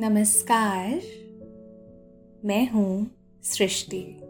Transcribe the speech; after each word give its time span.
नमस्कार। 0.00 1.00
मैं 2.44 2.70
हूँ 2.70 3.10
सृष्टि। 3.42 4.20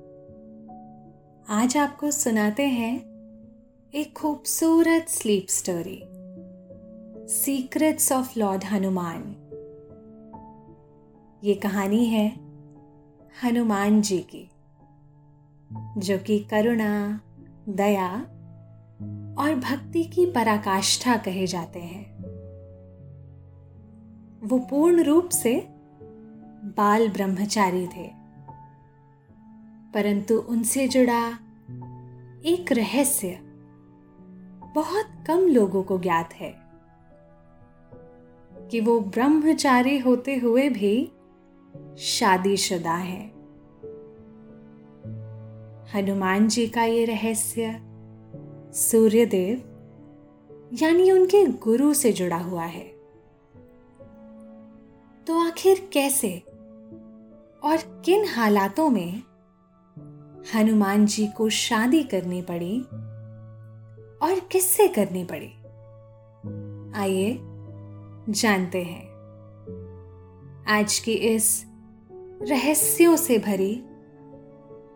आज 1.49 1.77
आपको 1.77 2.11
सुनाते 2.11 2.67
हैं 2.67 2.99
एक 3.95 4.13
खूबसूरत 4.17 5.07
sleep 5.09 5.47
story 5.49 6.03
secrets 7.29 8.13
of 8.13 8.39
Lord 8.39 8.65
Hanuman 8.65 9.37
ये 11.45 11.55
कहानी 11.55 12.05
है 12.05 12.33
हनुमान 13.45 14.03
जी 14.03 14.19
की, 14.19 14.51
जो 16.01 16.19
कि 16.19 16.39
करुणा, 16.39 17.21
दया 17.69 18.11
और 19.39 19.55
भक्ति 19.55 20.05
की 20.05 20.27
पराकाष्ठा 20.27 21.17
कहे 21.17 21.47
जाते 21.47 21.79
हैं। 21.79 22.18
वो 24.45 24.59
पूर्ण 24.59 25.03
रूप 25.03 25.29
से 25.29 25.67
बाल 26.65 27.09
ब्रह्मचारी 27.09 27.87
थे। 27.87 28.11
परंतु 29.95 30.35
उनसे 30.35 30.89
जुड़ा 30.89 31.29
एक 32.45 32.73
रहस्य 32.73 33.39
बहुत 34.75 35.25
कम 35.27 35.39
लोगों 35.39 35.83
को 35.83 35.99
ज्ञात 35.99 36.35
है 36.35 36.55
कि 38.71 38.81
वो 38.81 39.01
ब्रह्मचारी 39.01 39.99
होते 39.99 40.37
हुए 40.37 40.69
भी 40.69 41.13
शादीशुदा 41.99 42.95
है। 42.95 43.27
हनुमान 45.95 46.49
जी 46.49 46.67
का 46.67 46.85
ये 46.85 47.05
रहस्य 47.05 47.81
सूर्यदेव, 48.75 49.59
यानी 50.83 51.11
उनके 51.11 51.47
गुरु 51.47 51.95
से 51.95 52.13
जुड़ा 52.13 52.39
हुआ 52.39 52.65
है। 52.65 52.98
तो 55.29 55.47
आखिर 55.47 55.91
कैसे? 55.93 56.39
और 57.65 58.03
किन 58.05 58.27
हालातों 58.29 58.91
में 58.91 59.23
हनुमान 60.55 61.07
जी 61.07 61.27
को 61.27 61.49
शादी 61.49 62.03
करनी 62.03 62.43
पड़ी 62.43 62.83
और 64.27 64.41
किससे 64.53 64.89
करनी 64.89 65.25
पड़ी? 65.25 65.49
आइए 67.01 67.39
जानते 68.33 68.83
हैं। 68.83 69.05
आज 70.69 70.99
की 70.99 71.13
इस 71.13 71.65
रहस्यों 72.43 73.17
से 73.17 73.39
भरी 73.39 73.77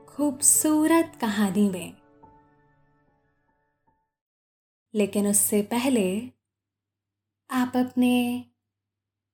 खूबसूरत 0.06 1.12
कहानी 1.20 1.68
में। 1.70 1.96
लेकिन 4.94 5.26
उससे 5.26 5.62
पहले 5.62 6.30
आप 7.50 7.72
अपने 7.76 8.44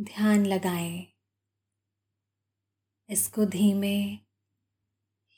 ध्यान 0.00 0.46
लगाएँ। 0.46 1.12
इसको 3.10 3.44
धीमे 3.44 4.18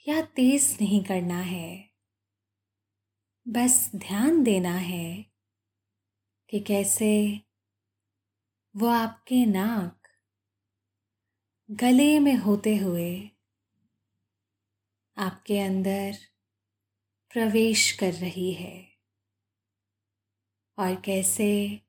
या 0.09 0.23
तेज 0.23 0.79
नहीं 0.81 1.05
करना 1.05 1.41
है। 1.41 1.91
बस 3.49 3.91
ध्यान 3.97 4.43
देना 4.43 4.75
है 4.75 5.25
कि 6.51 6.61
कैसे 6.61 7.41
वो 8.77 8.87
आपके 8.87 9.47
नाक 9.47 10.09
गले 11.71 12.19
में 12.19 12.37
होते 12.37 12.77
हुए 12.77 13.31
आपके 15.17 15.59
अंदर 15.61 16.17
प्रवेश 17.33 17.93
कर 17.93 18.13
रही 18.13 18.53
है 18.53 18.95
और 20.79 20.95
कैसे 20.95 21.81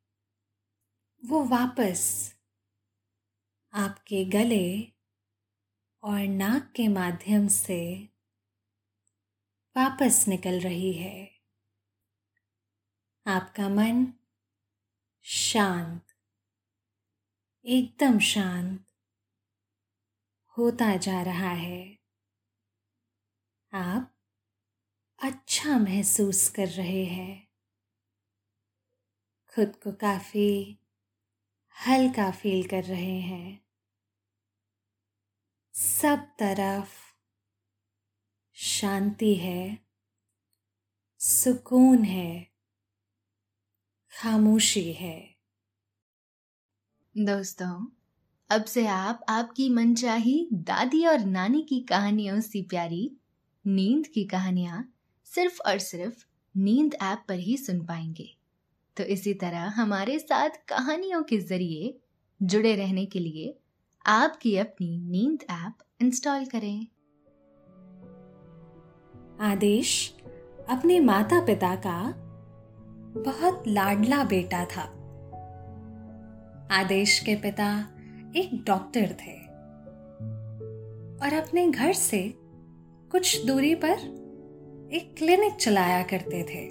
वो 1.25 1.43
वापस 1.43 2.34
आपके 3.77 4.25
गले 4.25 4.93
और 6.03 6.27
नाक 6.27 6.73
के 6.75 6.87
माध्यम 6.87 7.47
से 7.47 8.09
वापस 9.77 10.25
निकल 10.27 10.59
रही 10.59 10.93
है। 10.93 11.31
आपका 13.27 13.69
मन 13.69 14.13
शांत, 15.21 16.05
एकदम 17.65 18.19
शांत 18.19 18.85
होता 20.57 20.97
जा 20.97 21.21
रहा 21.21 21.51
है। 21.51 21.99
आप 23.73 24.15
अच्छा 25.19 25.77
महसूस 25.77 26.49
कर 26.49 26.67
रहे 26.67 27.05
हैं। 27.05 27.47
खुद 29.55 29.75
को 29.75 29.91
काफ़ी, 29.91 30.79
हल्का 31.87 32.31
फील 32.31 32.67
कर 32.67 32.83
रहे 32.83 33.19
हैं। 33.19 33.64
सब 35.75 36.25
तरफ़ 36.39 36.97
शांति 38.57 39.33
है, 39.35 39.59
सुकून 41.21 42.03
है, 42.05 42.29
खामोशी 44.13 44.91
है। 44.93 45.15
दोस्तों, 47.15 47.85
अब 48.49 48.63
से 48.66 48.85
आप 48.87 49.23
आपकी 49.29 49.67
मनचाही 49.69 50.47
दादी 50.53 51.05
और 51.05 51.25
नानी 51.27 51.61
की 51.61 51.79
कहानियों 51.81 52.39
से 52.41 52.61
प्यारी, 52.61 53.11
नींद 53.66 54.07
की 54.07 54.23
कहानियाँ 54.25 54.83
सिर्फ़ 55.28 55.61
और 55.61 55.79
सिर्फ़ 55.79 56.25
नींद 56.55 56.95
ऐप 57.01 57.25
पर 57.28 57.39
ही 57.39 57.57
सुन 57.57 57.85
पाएँगे। 57.85 58.29
तो 58.97 59.03
इसी 59.09 59.33
तरह 59.35 59.67
हमारे 59.78 60.19
साथ 60.19 60.49
कहानियों 60.67 61.23
के 61.23 61.39
ज़रिए 61.39 61.93
जुड़े 62.41 62.75
रहने 62.75 63.05
के 63.05 63.19
लिए 63.19 63.55
आपकी 64.07 64.57
अपनी 64.57 64.97
नींद 64.97 65.43
ऐप 65.52 65.73
इंस्टॉल 66.02 66.46
करें। 66.46 66.87
आदेश, 69.40 70.17
अपने 70.69 70.99
माता 70.99 71.46
पिता 71.46 71.75
का 71.75 72.13
बहुत 73.22 73.63
लाडला 73.67 74.23
बेटा 74.23 74.66
था। 74.66 74.81
आदेश 76.72 77.19
के 77.19 77.35
पिता 77.35 77.79
एक 78.35 78.63
डॉक्टर 78.67 79.02
थे। 79.02 79.37
और 81.25 81.34
अपने 81.34 81.72
घर 81.72 81.93
से 81.93 82.34
कुछ 83.11 83.46
दूरी 83.46 83.75
पर 83.75 83.97
एक 84.93 85.16
क्लिनिक 85.17 85.53
चलाया 85.53 86.03
करते 86.03 86.43
थे। 86.43 86.69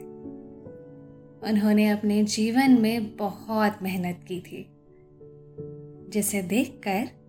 उन्होंने 1.50 1.88
अपने 1.88 2.24
जीवन 2.24 2.80
में 2.80 3.16
बहुत 3.16 3.78
मेहनत 3.82 4.24
की 4.28 4.40
थी, 4.40 4.66
जिसे 6.10 6.42
देखकर 6.42 7.23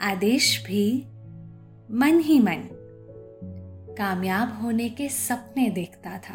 आदेश 0.00 0.64
भी 0.66 0.98
मन 1.90 2.20
ही 2.20 2.40
मन 2.40 2.68
कामयाब 3.98 4.62
होने 4.62 4.88
के 4.88 5.08
सपने 5.08 5.70
देखता 5.70 6.18
था। 6.18 6.34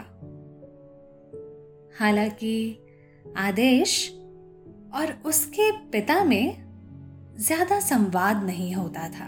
हालाँकि 1.99 2.79
आदेश 3.37 4.11
और 4.93 5.21
उसके 5.25 5.71
पिता 5.71 6.23
में 6.23 6.55
ज़्यादा 7.37 7.79
संवाद 7.79 8.43
नहीं 8.43 8.73
होता 8.73 9.09
था। 9.09 9.27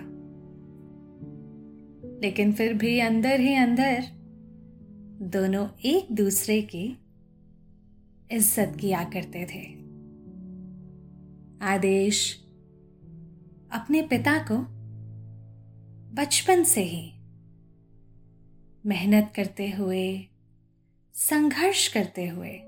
लेकिन 2.22 2.54
फिर 2.54 2.74
भी 2.74 3.00
अंदर 3.00 3.40
ही 3.40 3.56
अंदर 3.56 4.04
दोनों 5.22 5.68
एक 5.86 6.08
दूसरे 6.12 6.62
की 6.62 6.98
इज़्ज़त 8.31 8.78
किया 8.80 9.04
करते 9.04 9.46
थे। 9.46 9.64
आदेश 11.66 12.44
अपने 13.75 14.01
पिता 14.01 14.45
को 14.51 14.57
बचपन 16.16 16.63
से 16.63 16.81
ही 16.81 17.12
मेहनत 18.86 19.33
करते 19.36 19.72
हुए, 19.72 20.27
संघर्ष 21.13 21.88
करते 21.88 22.27
हुए 22.27 22.62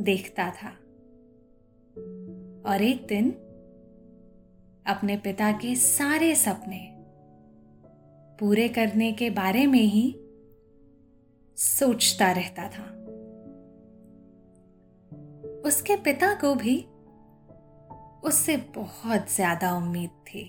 देखता 0.00 0.50
था। 0.50 0.68
और 2.70 2.82
एक 2.82 3.06
दिन 3.06 3.30
अपने 4.86 5.16
पिता 5.16 5.52
के 5.52 5.74
सारे 5.74 6.34
सपने 6.34 6.92
पूरे 8.40 8.68
करने 8.68 9.12
के 9.12 9.30
बारे 9.30 9.66
में 9.66 9.82
ही 9.82 10.16
सोचता 11.56 12.32
रहता 12.32 12.62
था। 12.62 12.92
उसके 15.60 15.96
पिता 15.96 16.34
को 16.34 16.54
भी 16.54 16.86
उससे 18.24 18.56
बहुत 18.56 19.30
ज़्यादा 19.34 19.72
उम्मीद 19.72 20.10
थी। 20.10 20.44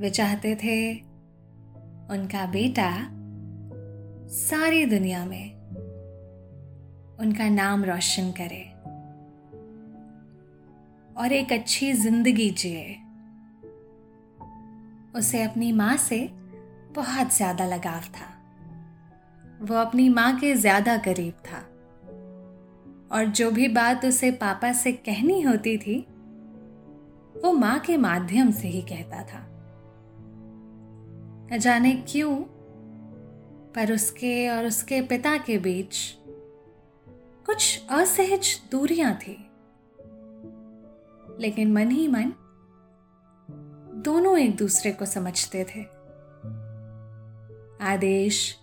वे 0.00 0.10
चाहते 0.10 0.54
थे 0.54 0.92
उनका 2.10 2.46
बेटा 2.46 2.90
सारी 4.30 4.84
दुनिया 4.86 5.24
में 5.24 5.54
उनका 7.20 7.48
नाम 7.48 7.84
रोशन 7.84 8.30
करे 8.32 8.62
और 11.16 11.32
एक 11.32 11.52
अच्छी 11.52 11.92
ज़िंदगी 11.92 12.50
जिए। 12.50 12.96
उसे 15.18 15.42
अपनी 15.42 15.72
माँ 15.72 15.96
से 15.96 16.18
बहुत 16.92 17.34
ज़्यादा 17.36 17.66
लगाव 17.66 18.00
था। 18.00 18.32
वो 19.62 19.76
अपनी 19.76 20.08
माँ 20.08 20.38
के 20.40 20.54
ज़्यादा 20.54 20.96
करीब 20.96 21.32
था। 21.32 21.58
और 23.12 23.24
जो 23.24 23.50
भी 23.50 23.68
बात 23.68 24.04
उसे 24.04 24.30
पापा 24.30 24.72
से 24.72 24.92
कहनी 24.92 25.40
होती 25.40 25.78
थी, 25.78 26.06
वो 27.44 27.52
माँ 27.52 27.78
के 27.78 27.96
माध्यम 27.96 28.50
से 28.50 28.68
ही 28.68 28.82
कहता 28.82 29.22
था। 29.22 29.46
न 31.52 31.58
जाने 31.58 32.04
क्यों, 32.08 32.36
पर 33.72 33.92
उसके 33.92 34.48
और 34.48 34.66
उसके 34.66 35.00
पिता 35.00 35.36
के 35.36 35.58
बीच 35.58 35.96
कुछ 37.46 37.86
असहज 37.90 38.62
दूरियाँ 38.70 39.14
थी। 39.14 39.50
लेकिन 41.40 41.72
मन 41.72 41.90
ही 41.90 42.08
मन 42.08 42.32
दोनों 43.94 44.38
एक 44.38 44.56
दूसरे 44.56 44.92
को 44.92 45.06
समझते 45.06 45.64
थे। 45.64 45.80
आदेश 47.84 48.56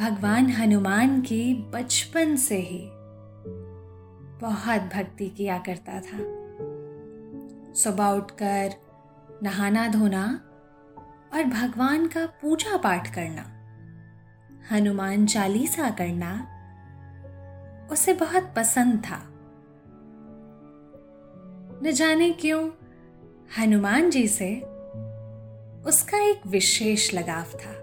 भगवान 0.00 0.46
हनुमान 0.46 1.20
की 1.20 1.54
बचपन 1.54 2.36
से 2.36 2.56
ही 2.56 2.91
बहुत 4.42 4.80
भक्ति 4.80 5.28
किया 5.28 5.58
करता 5.58 6.00
था। 6.00 6.18
सुबह 7.74 8.08
उठकर 8.08 8.74
नहाना 9.42 9.88
धोना 9.88 10.24
और 11.34 11.44
भगवान 11.44 12.06
का 12.06 12.26
पूजा 12.26 12.76
पाठ 12.76 13.14
करना, 13.14 13.44
हनुमान 14.70 15.26
चालीसा 15.26 15.90
करना, 15.90 16.32
उसे 17.92 18.12
बहुत 18.14 18.52
पसंद 18.56 18.98
था। 19.00 19.20
न 21.82 21.92
जाने 21.92 22.30
क्यों 22.32 22.70
हनुमान 23.58 24.10
जी 24.10 24.26
से 24.28 24.54
उसका 25.86 26.18
एक 26.24 26.46
विशेष 26.46 27.14
लगाव 27.14 27.58
था, 27.58 27.74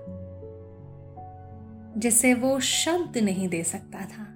जिसे 2.00 2.34
वो 2.34 2.60
शब्द 2.60 3.18
नहीं 3.18 3.50
दे 3.50 3.64
सकता 3.64 4.06
था। 4.06 4.29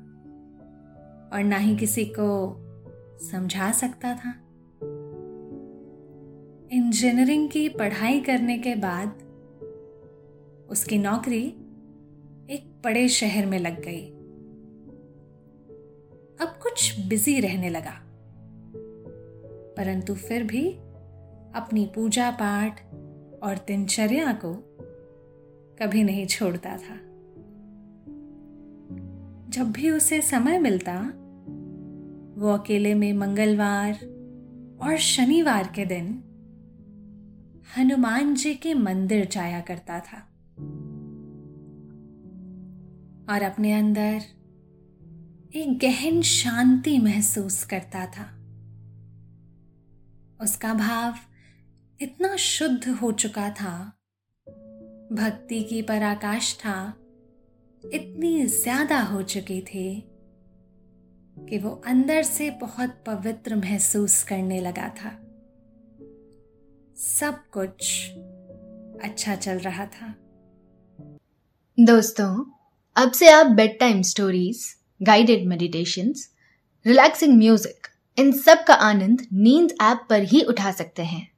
और 1.33 1.44
ना 1.44 1.57
ही 1.57 1.77
किसी 1.77 2.06
को 2.06 2.59
समझा 3.31 3.71
सकता 3.71 4.15
था। 4.15 4.39
इंजीनियरिंग 6.71 7.50
की 7.50 7.69
पढ़ाई 7.69 8.19
करने 8.19 8.57
के 8.57 8.75
बाद 8.75 9.07
उसकी 10.69 10.97
नौकरी 10.97 11.47
एक 12.50 12.81
बड़े 12.83 13.09
शहर 13.09 13.45
में 13.45 13.59
लग 13.59 13.81
गई। 13.81 14.09
अब 16.41 16.47
कुछ 16.63 17.00
बिज़ी 17.07 17.39
रहने 17.39 17.69
लगा। 17.69 18.00
परंतु 19.77 20.15
फिर 20.15 20.44
भी 20.44 20.69
अपनी 21.56 21.91
पूजा 21.95 22.31
पाठ 22.31 22.94
और 23.44 23.56
दिनचर्या 23.68 24.33
को 24.33 24.53
कभी 25.81 26.03
नहीं 26.03 26.27
छोड़ता 26.27 26.77
था। 26.77 26.95
जब 29.50 29.71
भी 29.71 29.89
उसे 29.89 30.21
समय 30.21 30.59
मिलता 30.59 31.13
वो 32.38 32.53
अकेले 32.53 32.94
में 32.94 33.13
मंगलवार 33.13 33.94
और 34.81 34.97
शनिवार 34.97 35.71
के 35.75 35.85
दिन 35.85 36.24
हनुमान 37.77 38.35
जी 38.35 38.56
के 38.56 38.74
मंदिर 38.74 39.25
जाया 39.25 39.62
करता 39.62 40.00
था। 40.00 40.18
और 43.33 43.41
अपने 43.41 43.74
अंदर 43.74 44.21
एक 45.56 45.77
गहन 45.77 46.21
शांति 46.21 47.00
महसूस 47.00 47.63
करता 47.63 48.06
था। 48.06 48.24
उसका 50.41 50.74
भाव 50.74 51.15
इतना 52.01 52.35
शुद्ध 52.35 52.88
हो 52.88 53.12
चुका 53.12 53.50
था। 53.50 54.00
भक्ति 55.12 55.63
की 55.63 55.81
पराकाष्ठा 55.81 56.94
इतनी 57.94 58.45
ज़्यादा 58.45 59.01
हो 59.01 59.21
चुकी 59.21 59.62
थी 59.62 60.12
कि 61.50 61.57
वो 61.57 61.69
अंदर 61.85 62.24
से 62.24 62.50
बहुत 62.50 62.89
पवित्र 62.89 63.56
महसूस 63.56 64.24
करने 64.24 64.62
लगा 64.62 64.89
था। 64.89 65.09
सब 66.97 67.44
कुछ 67.52 68.09
अच्छा 69.04 69.35
चल 69.35 69.57
रहा 69.57 69.85
था। 69.85 70.16
दोस्तों, 71.80 72.45
अब 72.95 73.11
से 73.11 73.30
आप 73.30 73.45
bedtime 73.80 74.02
stories 74.02 74.75
guided 75.02 75.47
meditation 75.47 76.13
relaxing 76.87 77.37
music 77.37 77.87
इन 78.18 78.31
सब 78.31 78.63
का 78.63 78.73
आनंद 78.73 79.28
नींद 79.33 79.71
ऐप 79.81 80.06
पर 80.09 80.21
ही 80.21 80.42
उठा 80.42 80.71
सकते 80.71 81.04
हैं। 81.04 81.31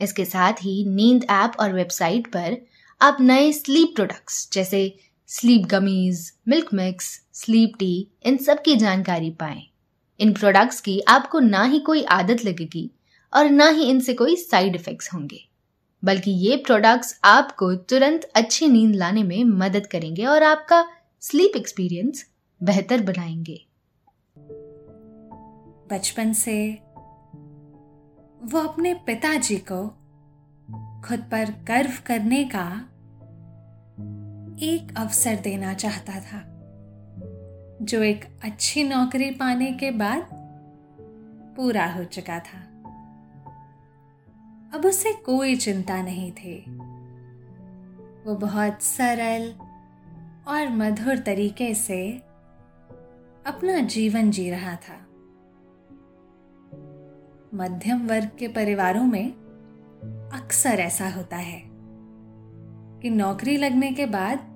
इसके 0.00 0.24
साथ 0.24 0.52
ही 0.52 0.84
नींद 0.88 1.24
ऐप 1.24 1.52
और 1.60 1.72
वेबसाइट 1.72 2.26
पर 2.26 2.56
आप 3.00 3.16
नए 3.20 3.52
स्लीप 3.52 3.92
प्रोडक्ट्स 3.94 4.48
जैसे 4.52 4.98
sleep 5.26 5.66
gummies 5.66 6.32
milk 6.48 6.68
mix 6.74 7.21
sleep 7.34 7.72
tea, 7.78 8.08
इन 8.22 8.36
सब 8.36 8.62
की 8.62 8.76
जानकारी 8.76 9.30
पाएँ। 9.30 9.62
इन 10.20 10.32
प्रोडक्ट्स 10.32 10.80
की 10.80 11.00
आपको 11.00 11.40
ना 11.40 11.64
ही 11.64 11.78
कोई 11.78 12.02
आदत 12.04 12.44
लगेगी 12.44 12.90
और 13.32 13.50
ना 13.50 13.68
ही 13.68 13.84
इनसे 13.84 14.14
कोई 14.14 14.36
साइड 14.36 14.74
इफेक्ट्स 14.74 15.12
होंगे, 15.14 15.48
बल्कि 16.04 16.30
ये 16.30 16.56
प्रोडक्ट्स 16.56 17.20
आपको 17.24 17.74
तुरंत 17.74 18.30
अच्छी 18.34 18.68
नींद 18.68 18.94
लाने 18.94 19.22
में 19.22 19.44
मदद 19.44 19.86
करेंगे 19.86 20.24
और 20.24 20.42
आपका 20.42 20.84
स्लीप 21.20 21.56
एक्सपीरियंस 21.56 22.24
बेहतर 22.62 23.02
बनाएँगे। 23.02 23.66
बचपन 25.90 26.32
से 26.32 26.72
वो 28.42 28.58
अपने 28.58 28.94
पिताजी 28.94 29.56
को 29.56 29.88
खुद 31.08 31.18
पर 31.18 31.50
गर्व 31.68 31.92
करने 32.06 32.44
का 32.44 32.68
एक 34.66 34.94
अवसर 34.96 35.36
देना 35.36 35.74
चाहता 35.74 36.20
था। 36.20 36.51
जो 37.82 38.02
एक 38.02 38.24
अच्छी 38.44 38.84
नौकरी 38.84 39.30
पाने 39.30 39.72
के 39.72 39.90
बाद 39.90 40.28
पूरा 41.56 41.86
हो 41.86 42.04
चुका 42.04 42.38
था। 42.38 42.58
अब 44.74 44.82
उसे 44.86 45.12
कोई 45.12 45.56
चिंता 45.56 46.02
नहीं 46.02 46.32
थी। 46.32 46.64
वो 48.26 48.34
बहुत 48.34 48.82
सरल 48.82 49.52
और 50.48 50.68
मधुर 50.68 51.18
तरीके 51.18 51.74
से 51.74 52.12
अपना 53.46 53.80
जीवन 53.80 54.30
जी 54.30 54.50
रहा 54.50 54.76
था। 54.76 55.06
मध्यम 57.54 58.06
वर्ग 58.06 58.30
के 58.38 58.48
परिवारों 58.48 59.04
में 59.04 59.32
अक्सर 60.34 60.80
ऐसा 60.80 61.08
होता 61.08 61.36
है 61.36 61.62
कि 63.00 63.10
नौकरी 63.10 63.56
लगने 63.56 63.92
के 63.92 64.06
बाद 64.06 64.52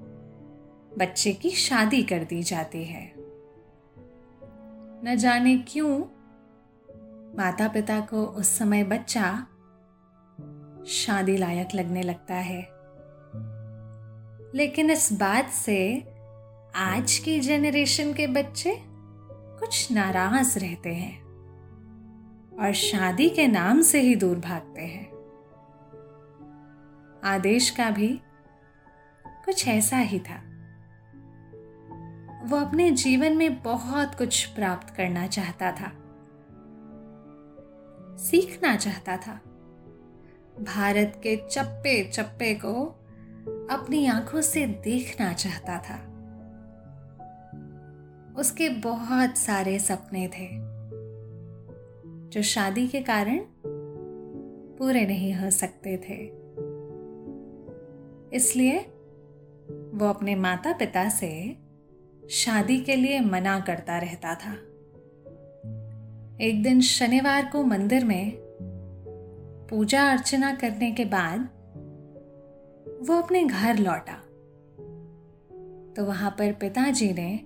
बच्चे 0.99 1.33
की 1.33 1.51
शादी 1.51 2.03
कर 2.03 2.25
दी 2.25 2.43
जाती 2.43 2.85
है। 2.85 3.16
न 5.05 5.17
जाने 5.17 5.59
क्यों 5.59 5.99
माता 7.39 7.69
पिता 7.69 8.01
को 8.01 8.25
उस 8.25 8.59
समय 8.59 8.85
बच्चा 8.85 9.47
शादी 10.87 11.37
लायक 11.37 11.69
लगने 11.75 12.03
लगता 12.03 12.35
है। 12.35 12.69
लेकिन 14.55 14.91
इस 14.91 15.13
बात 15.13 15.51
से 15.51 16.01
आज 16.75 17.19
की 17.25 17.41
जेनरेशन 17.41 18.13
के 18.13 18.27
बच्चे 18.27 18.83
कुछ 19.61 19.93
नाराज़ 19.93 20.59
रहते 20.59 20.95
हैं 20.95 21.23
और 22.63 22.73
शादी 22.73 23.31
के 23.31 23.47
नाम 23.47 23.83
से 23.83 24.01
ही 24.01 24.15
दूर 24.15 24.39
भागते 24.39 24.81
हैं। 24.81 25.17
आदेश 27.25 27.71
का 27.71 27.91
भी 27.91 28.21
कुछ 29.27 29.69
ऐसा 29.69 29.97
ही 29.97 30.19
था। 30.19 30.46
वो 32.47 32.57
अपने 32.57 32.91
जीवन 32.91 33.37
में 33.37 33.63
बहुत 33.63 34.15
कुछ 34.15 34.47
प्राप्त 34.47 34.95
करना 34.95 35.27
चाहता 35.27 35.73
था। 35.73 35.93
सीखना 38.17 38.77
चाहता 38.77 39.17
था। 39.17 39.41
भारत 40.63 41.13
के 41.17 41.37
चप्पे 41.37 42.05
चप्पे 42.05 42.55
को 42.55 42.85
अपनी 43.71 44.07
आँखों 44.07 44.41
से 44.41 44.67
देखना 44.67 45.33
चाहता 45.33 45.79
था। 45.79 46.13
उसके 48.41 48.69
बहुत 48.69 49.39
सारे 49.39 49.79
सपने 49.79 50.29
थे, 50.29 50.49
जो 52.31 52.43
शादी 52.43 52.89
के 52.89 53.01
कारण 53.01 53.41
पूरे 54.79 55.07
नहीं 55.07 55.35
हो 55.35 55.51
सकते 55.51 55.97
थे। 55.97 56.47
इसलिए 58.37 58.79
वो 59.95 60.09
अपने 60.09 60.35
माता 60.35 60.73
पिता 60.73 61.09
से 61.09 61.59
शादी 62.31 62.81
के 62.81 62.97
लिए 62.97 63.21
मना 63.21 63.61
करता 63.61 63.99
रहता 63.99 64.35
था। 64.35 64.53
एक 66.41 66.63
दिन 66.63 66.81
शनिवार 66.81 67.51
को 67.53 67.65
मंदिर 67.65 68.05
में 68.05 68.33
पूजा 69.71 70.11
अर्चना 70.11 70.55
करने 70.55 70.93
के 70.93 71.05
बाद 71.05 71.41
वो 73.09 73.15
अपने 73.15 73.45
घर 73.45 73.79
लौटा। 73.79 74.15
तो 75.97 76.05
वहाँ 76.05 76.31
पर 76.31 76.53
पिताजी 76.53 77.13
ने 77.13 77.41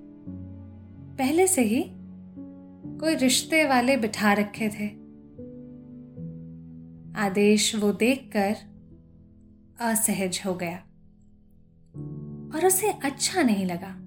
पहले 1.18 1.46
से 1.46 1.62
ही 1.62 1.84
कोई 3.00 3.14
रिश्ते 3.14 3.64
वाले 3.64 3.96
बिठा 3.96 4.32
रखे 4.32 4.68
थे। 4.68 5.00
आदेश 7.20 7.76
वो 7.76 7.92
देखकर 7.92 8.56
असहज 9.80 10.42
हो 10.46 10.54
गया 10.54 10.76
और 12.54 12.66
उसे 12.66 12.90
अच्छा 12.90 13.42
नहीं 13.42 13.66
लगा। 13.66 13.99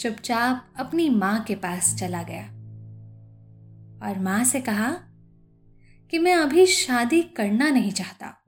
चुपचाप 0.00 0.74
अपनी 0.76 1.08
माँ 1.08 1.40
के 1.40 1.54
पास 1.54 1.96
चला 1.98 2.22
गया 2.22 2.44
और 4.08 4.18
माँ 4.18 4.44
से 4.44 4.60
कहा 4.60 4.90
कि 6.10 6.18
मैं 6.18 6.34
अभी 6.34 6.66
शादी 6.66 7.22
करना 7.22 7.70
नहीं 7.70 7.92
चाहता। 7.92 8.44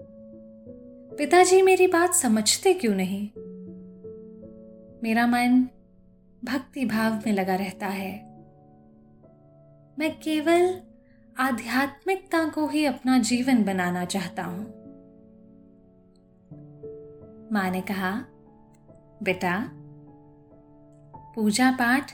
पिताजी 1.19 1.63
मेरी 1.63 1.87
बात 1.87 2.15
समझते 2.15 2.75
क्यों 2.75 2.95
नहीं? 2.95 3.31
मेरा 5.03 5.27
मन 5.27 5.69
भक्ति 6.45 6.85
भाव 6.85 7.15
में 7.15 7.33
लगा 7.33 7.55
रहता 7.55 7.87
है। 7.87 8.13
मैं 9.99 10.21
केवल 10.21 10.81
आध्यात्मिकता 11.39 12.49
को 12.49 12.69
ही 12.69 12.85
अपना 12.85 13.19
जीवन 13.19 13.65
बनाना 13.65 14.05
चाहता 14.05 14.43
हूँ। 14.43 14.65
माँ 17.53 17.71
ने 17.71 17.81
कहा, 17.81 18.25
बेटा 19.23 19.71
पूजा 21.35 21.71
पाठ 21.71 22.13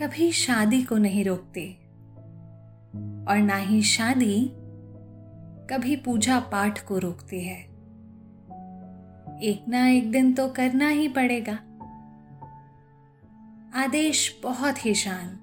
कभी 0.00 0.32
शादी 0.32 0.82
को 0.82 0.96
नहीं 0.96 1.24
रोकते 1.24 1.72
और 3.28 3.36
ना 3.38 3.56
ही 3.56 3.82
शादी 3.82 4.52
कभी 5.70 5.96
पूजा 5.96 6.40
पाठ 6.40 6.84
को 6.86 6.98
रोकती 6.98 7.44
है। 7.44 7.60
एक 9.42 9.64
ना 9.68 9.86
एक 9.88 10.10
दिन 10.10 10.32
तो 10.32 10.48
करना 10.48 10.88
ही 10.88 11.08
पड़ेगा। 11.08 11.52
आदेश 13.74 14.40
बहुत 14.42 14.86
ही 14.86 14.94
शांत 14.94 15.38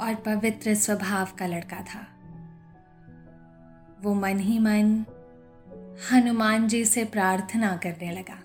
और 0.00 0.14
पवित्र 0.14 0.74
स्वभाव 0.74 1.28
का 1.38 1.46
लड़का 1.46 1.76
था। 1.76 2.06
वो 4.02 4.14
मन 4.14 4.38
ही 4.38 4.58
मन 4.58 5.04
हनुमान 6.12 6.68
जी 6.68 6.84
से 6.84 7.04
प्रार्थना 7.04 7.76
करने 7.76 8.10
लगा। 8.10 8.43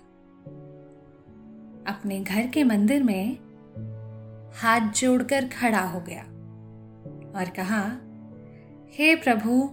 अपने 1.90 2.20
घर 2.20 2.46
के 2.46 2.64
मंदिर 2.64 3.02
में 3.02 3.36
हाथ 4.54 4.80
जोड़कर 4.80 5.48
खड़ा 5.48 5.80
हो 5.80 6.00
गया 6.00 6.22
और 7.38 7.50
कहा, 7.56 8.00
हे 8.92 9.14
hey 9.14 9.24
प्रभु, 9.24 9.70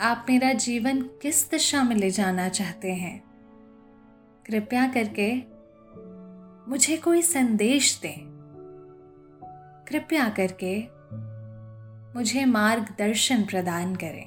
आप 0.00 0.26
मेरा 0.28 0.52
जीवन 0.52 1.02
किस 1.02 1.50
दिशा 1.50 1.82
में 1.82 1.96
ले 1.96 2.10
जाना 2.10 2.48
चाहते 2.48 2.92
हैं? 2.92 3.24
कृपया 4.46 4.88
करके 4.88 5.42
मुझे 6.70 6.96
कोई 6.96 7.22
संदेश 7.22 8.00
दें। 8.02 8.28
कृपया 9.88 10.28
करके 10.40 10.86
मुझे 12.14 12.44
मार्गदर्शन 12.44 13.42
प्रदान 13.42 13.96
करें। 13.96 14.26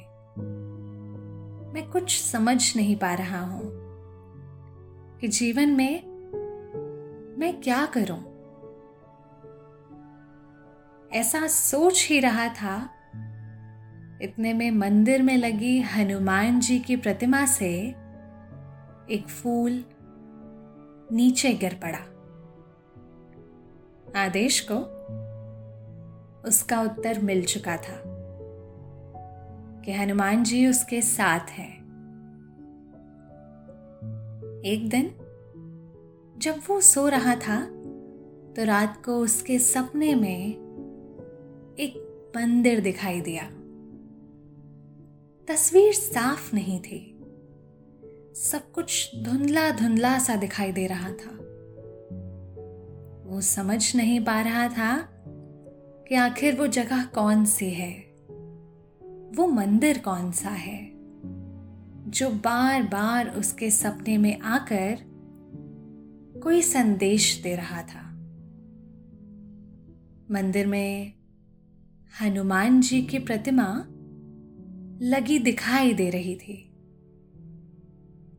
मैं 1.73 1.89
कुछ 1.89 2.21
समझ 2.21 2.75
नहीं 2.75 2.95
पा 2.95 3.13
रहा 3.13 3.39
हूँ 3.39 3.61
कि 5.19 5.27
जीवन 5.27 5.69
में 5.69 6.10
मैं 7.41 7.61
क्या 7.61 7.85
करूँ? 7.85 8.31
ऐसा 11.13 11.47
सोच 11.47 12.07
ही 12.09 12.19
रहा 12.19 12.47
था। 12.47 12.89
इतने 14.21 14.53
में 14.53 14.71
मंदिर 14.71 15.23
में 15.23 15.37
लगी 15.37 15.81
हनुमान 15.81 16.59
जी 16.59 16.79
की 16.79 16.95
प्रतिमा 16.95 17.45
से 17.45 17.87
एक 19.09 19.25
फूल 19.27 19.85
नीचे 21.11 21.53
गिर 21.53 21.79
पड़ा। 21.83 21.99
आदेश 24.25 24.67
को 24.71 24.75
उसका 26.47 26.81
उत्तर 26.81 27.19
मिल 27.19 27.45
चुका 27.45 27.77
था 27.77 28.03
कि 29.81 29.91
हनुमान 29.91 30.43
जी 30.43 30.67
उसके 30.67 31.01
साथ 31.01 31.49
हैं। 31.49 31.81
एक 34.65 34.89
दिन 34.89 35.20
जब 36.41 36.59
वो 36.69 36.81
सो 36.81 37.07
रहा 37.07 37.35
था 37.35 37.65
तो 38.55 38.63
रात 38.63 39.05
को 39.05 39.17
उसके 39.17 39.59
सपने 39.59 40.15
में 40.15 40.47
एक 41.79 42.23
मंदिर 42.37 42.79
दिखाई 42.79 43.21
दिया। 43.21 43.43
तस्वीर 45.47 45.93
साफ़ 45.93 46.55
नहीं 46.55 46.79
थी। 46.79 47.19
सब 48.35 48.71
कुछ 48.71 49.11
धुंधला 49.23 49.69
धुंधला 49.69 50.19
सा 50.19 50.35
दिखाई 50.35 50.71
दे 50.71 50.87
रहा 50.87 51.09
था। 51.09 51.37
वो 53.29 53.41
समझ 53.41 53.95
नहीं 53.95 54.25
पा 54.25 54.41
रहा 54.41 54.67
था 54.67 55.09
कि 56.09 56.15
आखिर 56.15 56.55
वो 56.55 56.67
जगह 56.67 57.03
कौन 57.03 57.45
सी 57.45 57.69
है। 57.69 57.91
वो 59.35 59.47
मंदिर 59.47 59.97
कौन 59.97 60.31
सा 60.31 60.49
है? 60.49 60.91
जो 62.07 62.29
बार 62.29 62.83
बार 62.83 63.29
उसके 63.29 63.71
सपने 63.71 64.17
में 64.17 64.39
आकर 64.39 65.10
कोई 66.43 66.61
संदेश 66.61 67.41
दे 67.43 67.55
रहा 67.55 67.83
था। 67.83 68.11
मंदिर 70.31 70.67
में 70.67 71.13
हनुमान 72.21 72.81
जी 72.81 73.01
की 73.01 73.19
प्रतिमा 73.19 73.85
लगी 75.01 75.39
दिखाई 75.39 75.93
दे 75.93 76.09
रही 76.09 76.35
थी। 76.35 76.67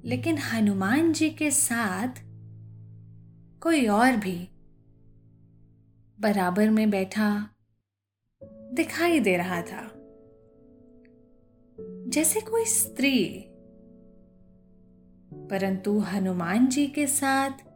लेकिन 0.05 0.39
हनुमान 0.39 1.13
जी 1.13 1.31
के 1.31 1.51
साथ 1.51 2.09
कोई 3.61 3.87
और 3.87 4.17
भी 4.17 4.49
बराबर 6.21 6.71
में 6.71 6.91
बैठा 6.91 7.51
दिखाई 8.73 9.21
दे 9.21 9.37
रहा 9.37 9.63
था। 9.63 9.93
जैसे 12.09 12.41
कोई 12.41 12.65
स्त्री, 12.65 13.45
परंतु 15.51 15.99
हनुमान 15.99 16.67
जी 16.67 16.87
के 16.87 17.07
साथ 17.07 17.72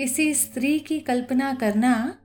किसी 0.00 0.34
स्त्री 0.34 0.78
की 0.78 1.00
कल्पना 1.00 1.54
करना 1.54 2.18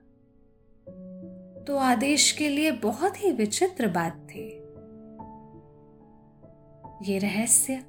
तो 1.66 1.76
आदेश 1.76 2.32
के 2.32 2.48
लिए 2.48 2.70
बहुत 2.70 3.24
ही 3.24 3.32
विचित्र 3.32 3.88
बात 3.88 4.12
थी। 4.12 4.48
ये 7.12 7.18
रहस्य 7.18 7.84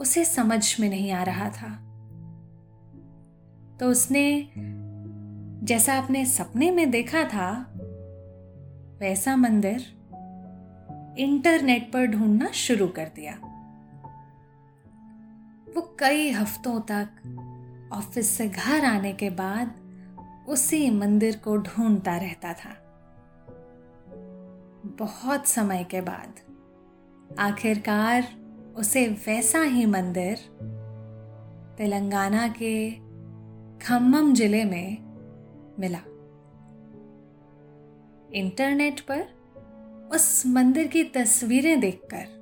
उसे 0.00 0.24
समझ 0.24 0.80
में 0.80 0.88
नहीं 0.88 1.12
आ 1.12 1.22
रहा 1.22 1.50
था। 1.50 1.70
तो 3.80 3.86
उसने, 3.86 4.50
जैसा 5.62 5.98
अपने 5.98 6.26
सपने 6.26 6.70
में 6.70 6.90
देखा 6.90 7.24
था, 7.24 7.72
वैसा 9.00 9.36
मंदिर 9.36 9.80
इंटरनेट 11.18 11.92
पर 11.92 12.06
ढूंढना 12.06 12.48
शुरू 12.48 12.88
कर 12.88 13.04
दिया। 13.04 13.34
वो 15.76 15.96
कई 15.98 16.30
हफ्तों 16.30 16.80
तक 16.80 17.08
ऑफ़िस 17.94 18.30
से 18.30 18.48
घर 18.48 18.84
आने 18.84 19.12
के 19.12 19.30
बाद 19.30 19.74
उसी 20.48 20.90
मंदिर 20.90 21.36
को 21.36 21.56
ढूंढता 21.56 22.16
रहता 22.16 22.52
था। 22.52 22.70
बहुत 24.98 25.46
समय 25.46 25.84
के 25.84 26.00
बाद 26.00 26.34
आखिरकार 27.38 28.28
उसे 28.76 29.06
वैसा 29.08 29.62
ही 29.62 29.86
मंदिर 29.86 30.36
तेलंगाना 31.78 32.48
के 32.48 32.90
खम्मम 33.86 34.34
ज़िले 34.34 34.64
में 34.64 34.98
मिला। 35.78 36.00
इंटरनेट 38.34 39.00
पर 39.00 39.20
उस 40.12 40.46
मंदिर 40.46 40.86
की 40.86 41.04
तस्वीरें 41.04 41.80
देखकर 41.80 42.32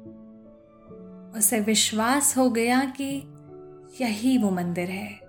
उसे 1.38 1.61
विश्वास 1.61 2.37
हो 2.37 2.50
गया 2.50 2.85
कि 2.85 3.14
यही 4.00 4.38
वो 4.38 4.50
मंदिर 4.50 4.90
है। 4.90 5.21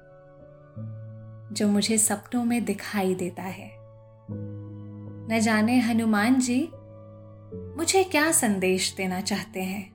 जो 1.53 1.67
मुझे 1.67 1.97
सपनों 1.97 2.45
में 2.45 2.65
दिखाई 2.65 3.15
देता 3.15 3.43
है। 3.43 3.71
न 5.29 5.39
जाने 5.43 5.79
हनुमान 5.79 6.39
जी, 6.39 6.69
मुझे 7.77 8.03
क्या 8.03 8.31
संदेश 8.31 8.93
देना 8.97 9.21
चाहते 9.21 9.61
हैं? 9.61 9.93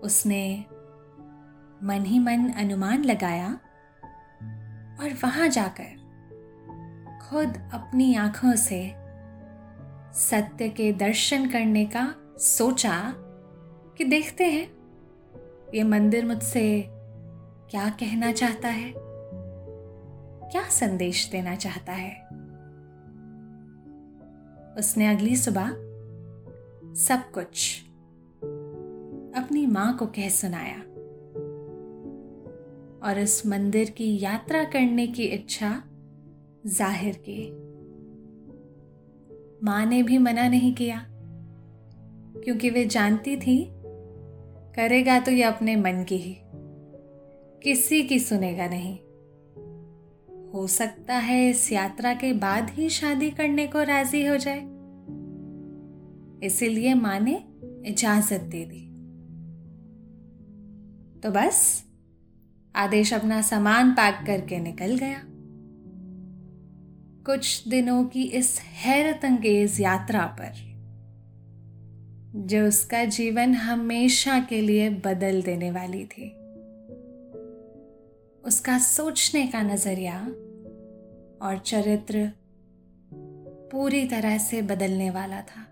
उसने 0.00 0.64
मन 1.82 2.04
ही 2.06 2.18
मन 2.18 2.48
अनुमान 2.48 3.04
लगाया 3.04 3.52
और 5.00 5.18
वहाँ 5.24 5.48
जाकर 5.48 6.08
खुद 7.28 7.70
अपनी 7.72 8.14
आँखों 8.14 8.56
से 8.56 8.94
सत्य 10.14 10.68
के 10.68 10.92
दर्शन 10.92 11.50
करने 11.50 11.86
का 11.86 12.14
सोचा 12.38 13.12
कि 13.98 14.04
देखते 14.04 14.44
हैं, 14.44 14.70
ये 15.74 15.82
मंदिर 15.82 16.26
मुझसे 16.26 16.97
क्या 17.70 17.88
कहना 17.88 18.32
चाहता 18.32 18.68
है? 18.68 18.92
क्या 20.50 20.62
संदेश 20.62 21.28
देना 21.32 21.54
चाहता 21.54 21.92
है? 21.92 22.12
उसने 24.78 25.06
अगली 25.06 25.36
सुबह 25.36 25.68
सब 26.94 27.30
कुछ 27.34 27.82
अपनी 29.38 29.66
माँ 29.66 29.96
को 29.96 30.06
कह 30.06 30.28
सुनाया। 30.28 30.78
और 33.08 33.18
इस 33.18 33.46
मंदिर 33.46 33.90
की 33.90 34.24
यात्रा 34.24 34.64
करने 34.64 35.06
की 35.06 35.22
इच्छा 35.22 35.82
ज़ाहिर 36.66 37.22
की। 37.28 37.50
माँ 39.64 39.86
ने 39.86 40.02
भी 40.02 40.18
मना 40.18 40.48
नहीं 40.48 40.74
किया, 40.74 41.06
क्योंकि 42.44 42.70
वे 42.70 42.84
जानती 42.84 43.36
थी, 43.36 43.68
करेगा 44.76 45.20
तो 45.20 45.30
ये 45.30 45.42
अपने 45.42 45.76
मन 45.76 46.04
की 46.04 46.16
ही। 46.16 46.36
किसी 47.62 48.02
की 48.02 48.18
सुनेगा 48.18 48.66
नहीं। 48.66 48.98
हो 50.50 50.66
सकता 50.66 51.14
है 51.14 51.50
इस 51.50 51.72
यात्रा 51.72 52.14
के 52.14 52.32
बाद 52.32 52.70
ही 52.70 52.88
शादी 52.88 53.30
करने 53.30 53.66
को 53.66 53.82
राज़ी 53.82 54.26
हो 54.26 54.36
जाए। 54.36 54.60
इसीलिए 56.46 56.94
माँ 56.94 57.20
ने 57.20 57.44
इजाज़त 57.86 58.40
दे 58.40 58.64
दी। 58.64 58.88
तो 61.20 61.30
बस, 61.30 61.84
आदेश 62.76 63.14
अपना 63.14 63.42
सामान 63.42 63.92
पैक 63.92 64.26
करके 64.26 64.58
निकल 64.58 64.96
गया। 64.96 65.22
कुछ 67.26 67.68
दिनों 67.68 68.04
की 68.04 68.22
इस 68.22 68.60
हैरत 68.60 69.24
अंगेज 69.24 69.80
यात्रा 69.80 70.36
पर, 70.40 70.68
जो 72.36 72.66
उसका 72.66 73.04
जीवन 73.04 73.54
हमेशा 73.54 74.40
के 74.40 74.60
लिए 74.60 74.90
बदल 74.90 75.42
देने 75.42 75.70
वाली 75.70 76.04
थी। 76.04 76.37
उसका 78.48 78.78
सोचने 78.78 79.46
का 79.46 79.62
नज़रिया 79.62 80.20
और 81.46 81.58
चरित्र 81.66 82.30
पूरी 83.72 84.04
तरह 84.04 84.38
से 84.38 84.62
बदलने 84.62 85.10
वाला 85.10 85.40
था। 85.40 85.64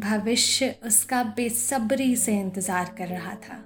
भविष्य 0.00 0.74
उसका 0.86 1.22
बेसब्री 1.22 2.16
से 2.16 2.40
इंतज़ार 2.40 2.94
कर 2.98 3.08
रहा 3.08 3.34
था। 3.34 3.64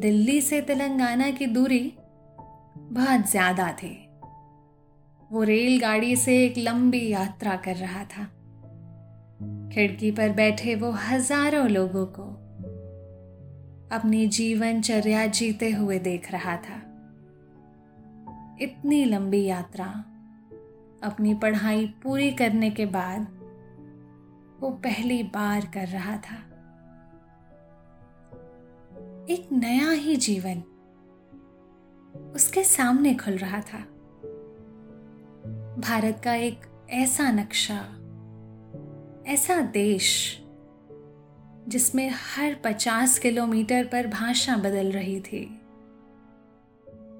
दिल्ली 0.00 0.40
से 0.40 0.60
तेलंगाना 0.60 1.30
की 1.30 1.46
दूरी 1.46 1.92
बहुत 2.78 3.30
ज़्यादा 3.30 3.72
थी। 3.72 4.08
वो 5.32 5.42
रेलगाड़ी 5.42 6.16
से 6.16 6.44
एक 6.44 6.58
लंबी 6.58 7.12
यात्रा 7.12 7.56
कर 7.56 7.76
रहा 7.76 8.04
था। 8.04 8.24
खिड़की 9.74 10.10
पर 10.10 10.30
बैठे 10.30 10.74
वो 10.74 10.90
हज़ारों 10.90 11.68
लोगों 11.68 12.06
को 12.06 12.43
अपनी 13.94 14.26
जीवनचर्या 14.26 15.26
जीते 15.26 15.70
हुए 15.70 15.98
देख 15.98 16.32
रहा 16.32 16.56
था। 16.56 16.74
इतनी 18.60 19.04
लंबी 19.04 19.44
यात्रा, 19.44 19.86
अपनी 21.02 21.34
पढ़ाई 21.34 21.86
पूरी 21.86 22.30
करने 22.30 22.70
के 22.70 22.86
बाद 22.86 23.20
वो 24.60 24.70
पहली 24.70 25.22
बार 25.22 25.70
कर 25.74 25.88
रहा 25.88 26.16
था। 26.16 26.36
एक 29.30 29.48
नया 29.52 29.90
ही 29.90 30.16
जीवन 30.16 30.62
उसके 32.34 32.64
सामने 32.64 33.14
खुल 33.14 33.34
रहा 33.34 33.60
था। 33.60 33.78
भारत 35.80 36.20
का 36.24 36.34
एक 36.34 36.86
ऐसा 36.90 37.30
नक्शा, 37.30 37.78
ऐसा 39.26 39.60
देश 39.60 40.43
जिसमें 41.68 42.10
हर 42.10 42.54
पचास 42.54 43.18
किलोमीटर 43.18 43.84
पर 43.84 44.06
भाषा 44.06 44.56
बदल 44.56 44.92
रही 44.92 45.20
थी। 45.20 45.60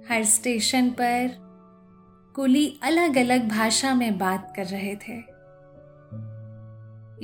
हर 0.09 0.25
स्टेशन 0.25 0.91
पर 0.91 1.45
कुली 2.37 2.81
अलग 2.83 3.19
अलग 3.19 3.49
भाषा 3.49 3.95
में 3.95 4.19
बात 4.19 4.53
कर 4.57 4.65
रहे 4.67 4.97
थे। 4.97 5.35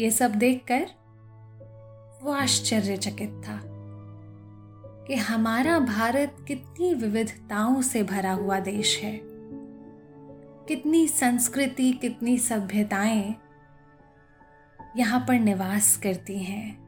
ये 0.02 0.10
सब 0.10 0.32
देखकर 0.34 0.86
वो 2.24 2.32
आश्चर्यचकित 2.32 3.30
था 3.30 3.60
कि 5.06 5.14
हमारा 5.14 5.78
भारत 5.78 6.36
कितनी 6.48 6.94
विविधताओं 6.94 7.82
से 7.82 8.02
भरा 8.02 8.32
हुआ 8.32 8.60
देश 8.60 9.00
है। 9.02 9.20
कितनी 10.68 11.08
संस्कृति, 11.08 11.92
कितनी 11.92 12.38
सभ्यताएँ 12.38 13.34
यहाँ 14.96 15.24
पर 15.28 15.34
निवास 15.34 15.96
करती 15.96 16.38
हैं। 16.38 16.79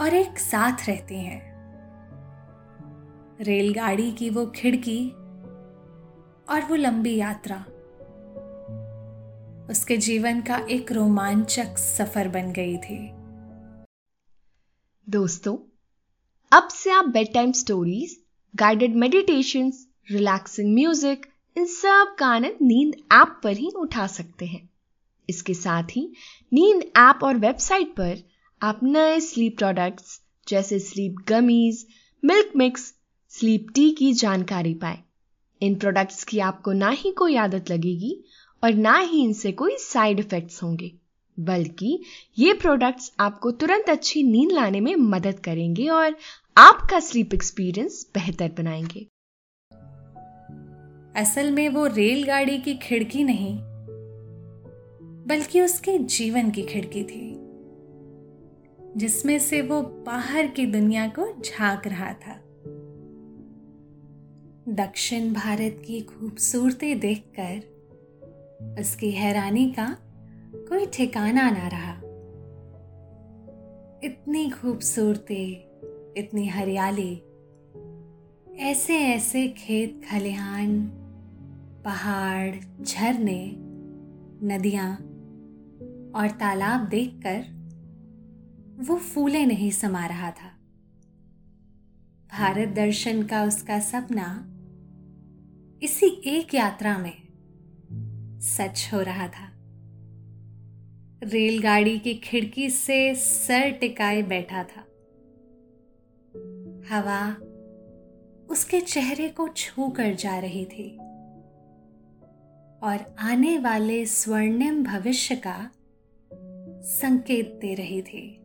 और 0.00 0.14
एक 0.14 0.38
साथ 0.38 0.88
रहती 0.88 1.14
हैं। 1.14 1.40
रेलगाड़ी 3.40 4.10
की 4.12 4.28
वो 4.30 4.46
खिड़की 4.46 5.08
और 6.48 6.64
वो 6.68 6.74
लंबी 6.74 7.14
यात्रा। 7.16 7.56
उसके 9.70 9.96
जीवन 9.96 10.40
का 10.40 10.56
एक 10.70 10.92
रोमांचक 10.92 11.78
सफ़र 11.78 12.28
बन 12.28 12.52
गई 12.52 12.76
थी। 12.76 12.98
दोस्तों, 15.06 15.56
अब 16.52 16.68
से 16.68 16.90
आप 16.90 17.04
bedtime 17.34 17.52
stories 17.52 18.16
guided 18.54 18.96
meditation 18.96 19.72
relaxing 20.10 20.74
music 20.74 21.26
इन 21.56 21.66
सब 21.66 22.14
का 22.18 22.26
आनंद 22.26 22.58
नींद 22.62 22.94
ऐप 23.12 23.40
पर 23.44 23.56
ही 23.56 23.70
उठा 23.76 24.06
सकते 24.06 24.46
हैं। 24.46 24.68
इसके 25.28 25.54
साथ 25.54 25.82
ही 25.90 26.10
नींद 26.52 26.82
ऐप 26.98 27.24
और 27.24 27.36
वेबसाइट 27.36 27.88
पर 27.88 28.16
आप 28.66 28.80
नए 28.82 29.20
स्लीप 29.20 29.56
प्रोडक्ट्स 29.58 30.20
जैसे 30.48 30.78
sleep 30.78 31.16
gummies 31.28 31.86
milk 32.24 32.52
mix 32.56 32.94
sleep 33.28 33.66
tea 33.74 33.90
की 33.90 34.12
जानकारी 34.12 34.74
पाए। 34.74 34.98
इन 35.62 35.74
प्रोडक्ट्स 35.74 36.24
की 36.24 36.38
आपको 36.38 36.72
ना 36.72 36.88
ही 36.88 37.10
कोई 37.10 37.36
आदत 37.36 37.70
लगेगी 37.70 38.24
और 38.62 38.74
ना 38.74 38.96
ही 38.98 39.22
इनसे 39.22 39.52
कोई 39.52 39.76
साइड 39.78 40.20
इफेक्ट्स 40.20 40.62
होंगे, 40.62 40.92
बल्कि 41.38 42.02
ये 42.38 42.52
प्रोडक्ट्स 42.52 43.12
आपको 43.20 43.50
तुरंत 43.50 43.90
अच्छी 43.90 44.22
नींद 44.22 44.52
लाने 44.52 44.80
में 44.80 44.94
मदद 44.96 45.40
करेंगे 45.40 45.88
और 45.88 46.16
आपका 46.56 47.00
स्लीप 47.00 47.34
एक्सपीरियंस 47.34 48.06
बेहतर 48.14 48.52
बनाएँगे। 48.58 49.06
असल 51.16 51.50
में 51.50 51.68
वो 51.68 51.86
रेलगाड़ी 51.86 52.58
की 52.58 52.74
खिड़की 52.74 53.24
नहीं, 53.24 53.56
बल्कि 55.26 55.60
उसके 55.60 55.98
जीवन 55.98 56.50
की 56.50 56.62
खिड़की 56.62 57.04
थी। 57.04 57.35
जिसमें 58.96 59.38
से 59.38 59.62
वो 59.62 59.82
बाहर 59.82 60.46
की 60.46 60.66
दुनिया 60.66 61.08
को 61.08 61.42
झाँक 61.42 61.86
रहा 61.86 62.12
था। 62.12 62.42
दक्षिण 64.68 65.32
भारत 65.32 65.82
की 65.86 66.00
खूबसूरती 66.00 66.94
देखकर 66.94 67.76
उसकी 68.80 69.10
हैरानी 69.10 69.70
का 69.70 69.96
कोई 70.54 70.86
ठिकाना 70.86 71.50
ना 71.50 71.68
रहा। 71.68 71.92
इतनी 74.04 74.50
खूबसूरती, 74.50 75.52
इतनी 76.16 76.48
हरियाली 76.48 77.22
ऐसे 78.58 78.98
ऐसे 78.98 79.48
खेत 79.48 80.00
खलिहान, 80.10 80.86
पहाड़, 81.84 82.56
झरने, 82.82 83.52
नदियाँ 84.42 84.96
और 86.14 86.30
तालाब 86.30 86.88
देखकर 86.88 87.55
वो 88.78 88.96
फूले 88.96 89.46
नहीं 89.46 89.70
समा 89.70 90.06
रहा 90.06 90.30
था। 90.30 90.48
भारत 92.32 92.68
दर्शन 92.68 93.22
का 93.22 93.44
उसका 93.44 93.80
सपना 93.80 94.52
इसी 95.82 96.22
एक 96.26 96.54
यात्रा 96.54 96.98
में 96.98 97.22
सच 98.40 98.90
हो 98.92 99.00
रहा 99.00 99.28
था। 99.28 99.52
रेलगाड़ी 101.22 101.98
की 101.98 102.14
खिड़की 102.14 102.70
से 102.70 103.14
सर 103.14 103.70
टिकाए 103.70 104.22
बैठा 104.22 104.64
था। 104.64 104.80
हवा 106.94 107.36
उसके 108.50 108.80
चेहरे 108.80 109.28
को 109.28 109.48
छू 109.48 109.88
कर 109.88 110.14
जा 110.14 110.38
रही 110.38 110.64
थी 110.64 110.96
और 112.82 113.16
आने 113.18 113.58
वाले 113.58 114.06
स्वर्णिम 114.06 114.84
भविष्य 114.84 115.36
का 115.36 115.70
संकेत 116.82 117.58
दे 117.60 117.74
रही 117.74 118.02
थी। 118.02 118.42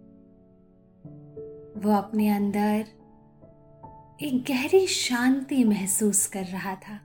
वो 1.81 1.91
अपने 1.91 2.29
अंदर 2.29 2.85
एक 4.21 4.45
गहरी 4.47 4.87
शांति 4.87 5.63
महसूस 5.63 6.27
कर 6.27 6.43
रहा 6.43 6.75
था। 6.75 6.99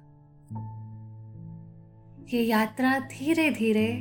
ये 2.35 2.43
यात्रा 2.43 2.99
धीरे 2.99 3.51
धीरे 3.51 3.99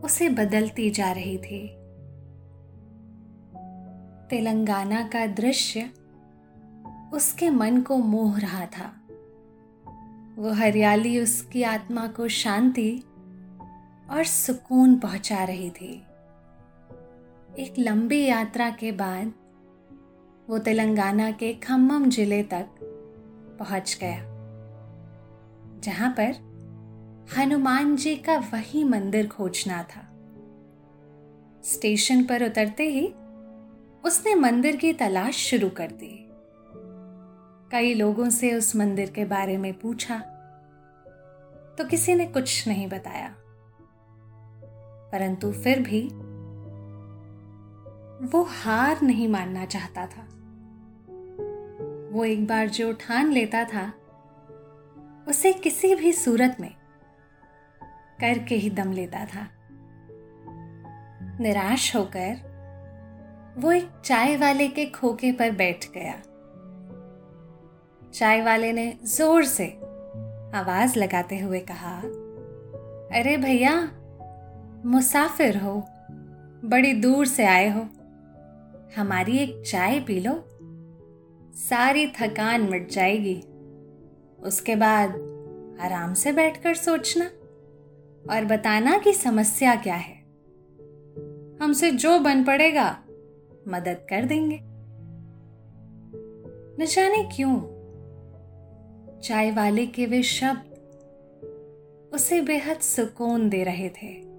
उसे 0.00 0.28
बदलती 0.28 0.90
जा 0.90 1.12
रही 1.12 1.38
थी। 1.38 1.68
तेलंगाना 4.30 5.08
का 5.08 5.26
दृश्य 5.26 5.90
उसके 7.14 7.50
मन 7.50 7.80
को 7.80 7.96
मोह 7.96 8.38
रहा 8.40 8.66
था। 8.66 9.00
वो 10.38 10.52
हरियाली, 10.52 11.20
उसकी 11.20 11.62
आत्मा 11.62 12.06
को 12.06 12.28
शांति 12.28 13.02
और 14.10 14.24
सुकून 14.24 14.98
पहुँचा 14.98 15.44
रही 15.44 15.70
थी। 15.70 16.06
एक 17.58 17.74
लंबी 17.78 18.20
यात्रा 18.24 18.68
के 18.70 18.90
बाद 18.92 19.32
वो 20.48 20.58
तेलंगाना 20.58 21.30
के 21.30 21.52
खम्मम 21.54 22.08
ज़िले 22.10 22.42
तक 22.42 22.68
पहुँच 23.58 23.96
गया, 24.00 24.20
जहाँ 25.80 26.10
पर 26.10 26.40
हनुमान 27.36 27.94
जी 27.96 28.14
का 28.16 28.36
वही 28.52 28.82
मंदिर 28.84 29.28
खोजना 29.28 29.82
था। 29.82 30.02
स्टेशन 31.64 32.24
पर 32.24 32.44
उतरते 32.46 32.88
ही 32.88 33.06
उसने 34.04 34.34
मंदिर 34.34 34.76
की 34.76 34.92
तलाश 34.92 35.36
शुरू 35.50 35.68
कर 35.70 35.90
दी। 35.92 36.12
कई 37.72 37.94
लोगों 37.94 38.28
से 38.30 38.54
उस 38.54 38.74
मंदिर 38.76 39.10
के 39.10 39.24
बारे 39.24 39.56
में 39.56 39.72
पूछा 39.74 40.18
तो 41.78 41.84
किसी 41.84 42.14
ने 42.14 42.26
कुछ 42.26 42.66
नहीं 42.68 42.88
बताया। 42.88 43.34
परंतु 45.12 45.52
फिर 45.52 45.80
भी 45.80 46.08
वो 48.24 48.42
हार 48.42 49.02
नहीं 49.02 49.28
मानना 49.28 49.64
चाहता 49.64 50.06
था। 50.06 50.22
वो 52.12 52.24
एक 52.24 52.46
बार 52.46 52.68
जो 52.68 52.92
ठान 52.92 53.32
लेता 53.32 53.64
था, 53.64 53.92
उसे 55.28 55.52
किसी 55.52 55.94
भी 55.94 56.12
सूरत 56.12 56.56
में 56.60 56.74
करके 58.20 58.54
ही 58.54 58.70
दम 58.70 58.92
लेता 58.92 59.24
था। 59.24 59.48
निराश 61.40 61.96
होकर 61.96 62.52
वो 63.58 63.72
एक 63.72 63.90
चाय 64.04 64.36
वाले 64.36 64.68
के 64.68 64.86
खोखे 64.86 65.32
पर 65.32 65.50
बैठ 65.50 65.86
गया। 65.94 66.14
चाय 68.10 68.42
वाले 68.42 68.72
ने 68.72 68.98
ज़ोर 69.04 69.44
से 69.44 69.66
आवाज़ 70.54 70.98
लगाते 70.98 71.38
हुए 71.38 71.60
कहा, 71.60 71.96
अरे 73.18 73.36
भैया, 73.36 73.74
मुसाफिर 74.86 75.56
हो, 75.56 75.84
बड़ी 76.64 76.92
दूर 76.92 77.26
से 77.26 77.44
आए 77.44 77.68
हो। 77.70 77.86
हमारी 78.96 79.38
एक 79.38 79.62
चाय 79.66 80.00
पी 80.00 80.20
लो। 80.20 80.44
सारी 81.54 82.06
थकान 82.06 82.60
मिट 82.60 82.90
जाएगी। 82.90 83.42
उसके 84.42 84.76
बाद 84.76 85.10
आराम 85.80 86.14
से 86.14 86.32
बैठकर 86.32 86.74
सोचना 86.74 87.24
और 88.34 88.44
बताना 88.44 88.98
कि 88.98 89.12
समस्या 89.12 89.76
क्या 89.76 89.94
है। 89.94 90.14
हमसे 91.62 91.90
जो 91.90 92.18
बन 92.18 92.44
पड़ेगा, 92.44 92.98
मदद 93.68 94.06
कर 94.10 94.24
देंगे। 94.24 94.60
न 96.82 96.86
जाने 96.86 97.28
क्यों, 97.36 97.60
चाय 99.20 99.50
वाले 99.50 99.86
के 99.86 100.06
वे 100.06 100.22
शब्द 100.22 100.74
उसे 102.14 102.40
बेहद 102.40 102.78
सुकून 102.78 103.48
दे 103.48 103.64
रहे 103.64 103.88
थे। 103.88 104.34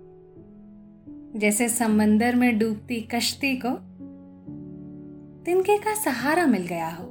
जैसे 1.40 1.70
समंदर 1.70 2.36
में 2.36 2.60
डूबती 2.60 3.02
कश्ती 3.02 3.56
को 3.56 3.95
तिनके 5.46 5.78
का 5.78 5.94
सहारा 5.94 6.46
मिल 6.46 6.68
गया 6.68 6.90
हो। 6.90 7.06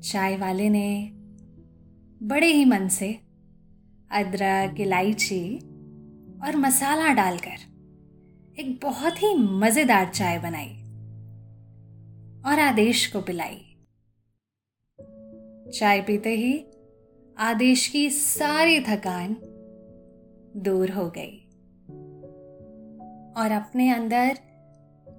चाय 0.00 0.36
वाले 0.36 0.68
ने 0.68 1.10
बड़े 2.22 2.46
ही 2.46 2.64
मन 2.64 2.88
से 2.88 3.12
अदरक, 4.10 4.80
इलायची 4.80 5.58
और 6.44 6.56
मसाला 6.56 7.12
डालकर 7.14 7.66
एक 8.58 8.80
बहुत 8.82 9.22
ही 9.22 9.34
मज़ेदार 9.34 10.08
चाय 10.08 10.38
बनाई 10.38 10.74
और 12.46 12.58
आदेश 12.58 13.06
को 13.06 13.20
पिलाई। 13.20 13.64
चाय 15.78 16.00
पीते 16.00 16.30
ही 16.30 16.64
आदेश 17.38 17.86
की 17.88 18.10
सारी 18.10 18.80
थकान 18.80 19.36
दूर 20.56 20.90
हो 20.90 21.10
गई 21.10 21.38
और 23.42 23.52
अपने 23.52 23.90
अंदर 23.90 24.38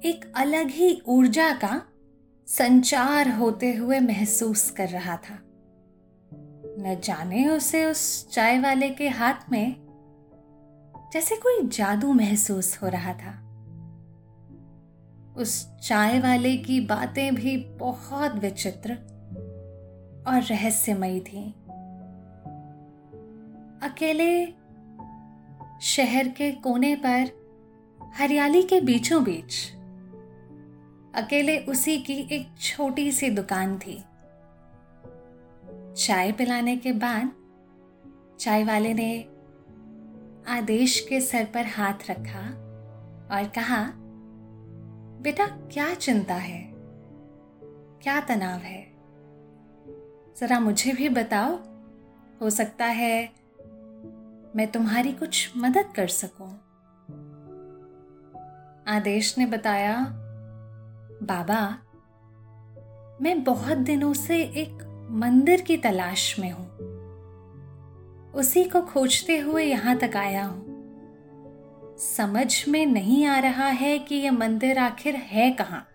एक 0.06 0.34
अलग 0.36 0.68
ही 0.68 1.02
ऊर्जा 1.08 1.54
का 1.54 1.82
संचार 2.48 3.30
होते 3.30 3.74
हुए 3.74 4.00
महसूस 4.00 4.72
कर 4.72 4.90
रहा 4.90 5.18
था। 5.18 5.40
न 6.80 7.02
जाने 7.04 7.50
उसे 7.50 7.86
उस 7.86 8.30
चाय 8.32 8.60
वाले 8.60 8.90
के 8.90 9.10
हाथ 9.10 9.52
में 9.52 9.76
जैसे 11.14 11.36
कोई 11.36 11.68
जादू 11.68 12.14
महसूस 12.14 12.80
हो 12.84 12.88
रहा 12.88 13.14
था। 13.14 13.46
उस 15.38 15.78
चाय 15.78 16.20
वाले 16.20 16.58
की 16.58 16.80
बातें 16.80 17.36
भी 17.36 17.58
बहुत 17.58 18.36
विचित्र 18.36 18.94
और 20.28 20.42
रहस्यमयी 20.42 21.20
थी। 21.20 21.52
अकेले 23.84 24.46
शहर 25.82 26.28
के 26.28 26.52
कोने 26.52 26.96
पर, 26.96 27.40
हरियाली 28.14 28.64
के 28.64 28.82
बीचों 28.82 29.24
बीच 29.24 29.79
अकेले 31.16 31.60
उसी 31.60 31.98
की 32.00 32.14
एक 32.14 32.50
छोटी 32.62 33.12
सी 33.12 33.30
दुकान 33.30 33.80
थी। 33.80 34.04
चाय 35.96 36.32
पिलाने 36.32 36.78
के 36.78 36.92
बाद 36.92 37.32
चाय 38.40 38.64
वाले 38.64 38.94
ने 38.94 39.24
आदेश 40.48 41.06
के 41.10 41.22
सर 41.22 41.46
पर 41.46 41.66
हाथ 41.66 41.94
रखा 42.10 42.40
और 43.36 43.48
कहा, 43.48 43.92
बेटा, 45.22 45.46
क्या 45.46 45.94
चिंता 45.94 46.36
है? 46.36 46.72
क्या 48.02 48.20
तनाव 48.20 48.60
है? 48.60 48.94
जरा 50.38 50.60
मुझे 50.60 50.94
भी 50.94 51.10
बताओ। 51.10 51.60
हो 52.42 52.50
सकता 52.50 52.86
है 52.86 53.30
मैं 54.56 54.68
तुम्हारी 54.68 55.12
कुछ 55.12 55.52
मदद 55.58 55.94
कर 55.96 56.08
सकूँ। 56.08 56.54
आदेश 58.88 59.38
ने 59.38 59.46
बताया 59.46 60.26
बाबा, 61.24 61.78
मैं 63.22 63.44
बहुत 63.44 63.78
दिनों 63.78 64.14
से 64.14 64.44
एक 64.44 65.08
मंदिर 65.12 65.62
की 65.62 65.78
तलाश 65.78 66.40
में 66.40 66.52
हूँ। 66.52 66.68
उसी 68.32 68.64
को 68.64 68.82
खोजते 68.82 69.38
हुए 69.38 69.64
यहाँ 69.64 69.98
तक 69.98 70.16
आया 70.16 70.46
हूँ। 70.46 70.66
समझ 71.98 72.68
में 72.68 72.86
नहीं 72.86 73.26
आ 73.26 73.40
रहा 73.40 73.66
है 73.66 74.00
कि 74.00 74.16
यह 74.16 74.32
मंदिर 74.32 74.78
आखिर 74.78 75.16
है 75.16 75.52
कहाँ। 75.52 75.86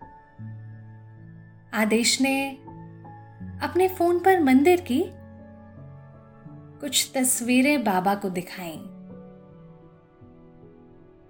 आदेश 1.73 2.21
ने 2.21 2.51
अपने 3.61 3.87
फ़ोन 3.87 4.19
पर 4.19 4.39
मंदिर 4.39 4.81
की 4.81 5.03
कुछ 6.79 7.11
तस्वीरें 7.15 7.83
बाबा 7.83 8.15
को 8.15 8.29
दिखाई। 8.29 8.77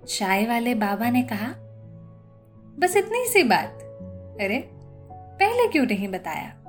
चाय 0.08 0.46
वाले 0.46 0.76
बाबा 0.76 1.10
ने 1.10 1.24
कहा, 1.24 1.54
बस 2.80 2.98
इतनी 2.98 3.26
सी 3.26 3.44
बात। 3.44 3.82
अरे, 4.42 4.70
पहले 5.12 5.68
क्यों 5.68 5.86
नहीं 5.86 6.08
बताया? 6.08 6.62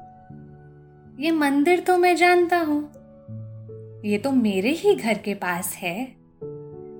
ये 1.18 1.31
मंदिर 1.31 1.81
तो 1.81 1.98
मैं 1.98 2.16
जानता 2.16 2.59
हूँ। 2.59 2.92
ये 4.05 4.18
तो 4.18 4.33
मेरे 4.33 4.70
ही 4.70 4.94
घर 4.94 5.18
के 5.18 5.35
पास 5.35 5.76
है। 5.76 6.16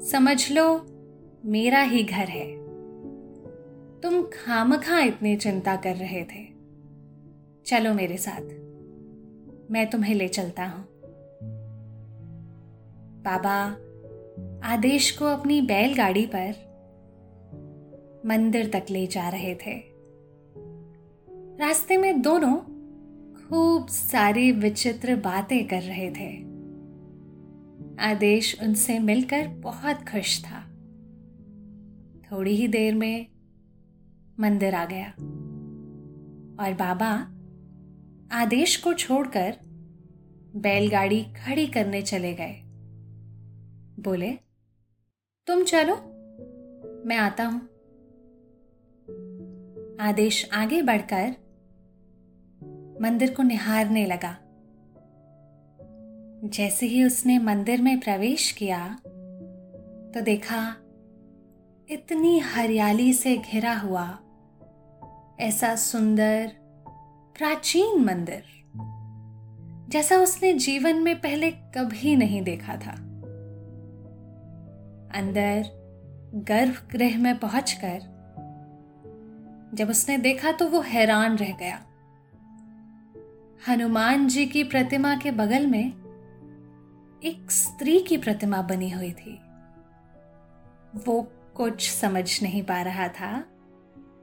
समझ 0.00 0.52
लो, 0.52 0.87
मेरा 1.44 1.83
ही 1.83 2.02
घर 2.05 2.29
है। 2.29 2.57
तुम 4.00 4.22
खाम 4.22 4.72
खामखा 4.72 5.00
इतनी 5.00 5.37
चिंता 5.37 5.76
कर 5.76 5.96
रहे 5.96 6.24
थे। 6.24 6.48
चलो 7.66 7.94
मेरे 7.94 8.16
साथ, 8.16 8.42
मैं 9.70 9.90
तुम्हें 9.90 10.14
ले 10.14 10.29
चलता 10.29 10.64
हूँ। 10.64 10.88
बाबा, 13.22 13.76
आदेश 14.72 15.11
को 15.11 15.24
अपनी 15.24 15.61
बैलगाड़ी 15.61 16.26
पर 16.26 16.66
मंदिर 18.26 18.70
तक 18.70 18.83
ले 18.90 19.07
जा 19.07 19.29
रहे 19.29 19.55
थे। 19.55 19.95
रास्ते 21.61 21.97
में 21.97 22.23
दोनों 22.23 22.57
खूब 23.35 23.88
सारी 23.88 24.53
विचित्र 24.53 25.16
बातें 25.16 25.69
कर 25.69 25.83
रहे 25.83 26.11
थे। 26.11 26.38
आदेश 28.03 28.61
उनसे 28.62 28.99
मिलकर 28.99 29.49
बहुत 29.49 29.97
खुश 29.97 30.45
था। 30.45 30.61
थोड़ी 32.23 32.57
ही 32.57 32.69
देर 32.69 32.95
में 32.95 33.27
मंदिर 34.40 34.75
आ 34.75 34.85
गया। 34.85 35.09
और 36.64 36.75
बाबा 36.75 37.11
आदेश 38.37 38.77
को 38.77 38.95
छोड़कर 38.95 39.57
बैलगाड़ी 40.57 41.23
खड़ी 41.23 41.66
करने 41.66 42.03
चले 42.03 42.35
गए। 42.35 42.62
बोले, 44.03 44.33
तुम 45.47 45.64
चलो, 45.64 45.97
मैं 47.09 47.16
आता 47.16 47.45
हूँ। 47.45 47.61
आदेश 50.01 50.51
आगे 50.53 50.83
बढ़कर 50.83 51.45
मंदिर 53.02 53.35
को 53.35 53.42
निहारने 53.42 54.06
लगा। 54.06 54.37
जैसे 56.44 56.87
ही 56.87 57.04
उसने 57.04 57.38
मंदिर 57.38 57.82
में 57.82 57.98
प्रवेश 58.00 58.50
किया 58.52 58.88
तो 60.14 60.20
देखा, 60.20 60.76
इतनी 61.88 62.38
हरियाली 62.38 63.12
से 63.12 63.37
घिरा 63.37 63.74
हुआ, 63.74 64.06
ऐसा 65.40 65.74
सुंदर, 65.76 66.52
प्राचीन 67.37 68.04
मंदिर, 68.04 68.42
जैसा 69.90 70.16
उसने 70.16 70.52
जीवन 70.52 70.96
में 70.96 71.14
पहले 71.20 71.50
कभी 71.50 72.16
नहीं 72.16 72.42
देखा 72.42 72.76
था। 72.76 72.92
अंदर 75.18 75.64
गर्भगृह 76.35 77.18
में 77.18 77.38
पहुंचकर, 77.38 77.98
जब 79.74 79.90
उसने 79.90 80.18
देखा 80.18 80.52
तो 80.52 80.68
वो 80.68 80.80
हैरान 80.80 81.37
रह 81.37 81.56
गया। 81.56 81.86
हनुमान 83.69 84.29
जी 84.29 84.47
की 84.47 84.64
प्रतिमा 84.64 85.16
के 85.16 85.31
बगल 85.31 85.66
में 85.66 85.88
एक 87.25 87.51
स्त्री 87.51 88.01
की 88.01 88.16
प्रतिमा 88.16 88.62
बनी 88.62 88.90
हुई 88.90 89.12
थी। 89.12 89.40
वो 91.07 91.33
कुछ 91.55 91.90
समझ 91.90 92.42
नहीं 92.42 92.62
पा 92.62 92.83
रहा 92.83 93.09
था 93.09 93.45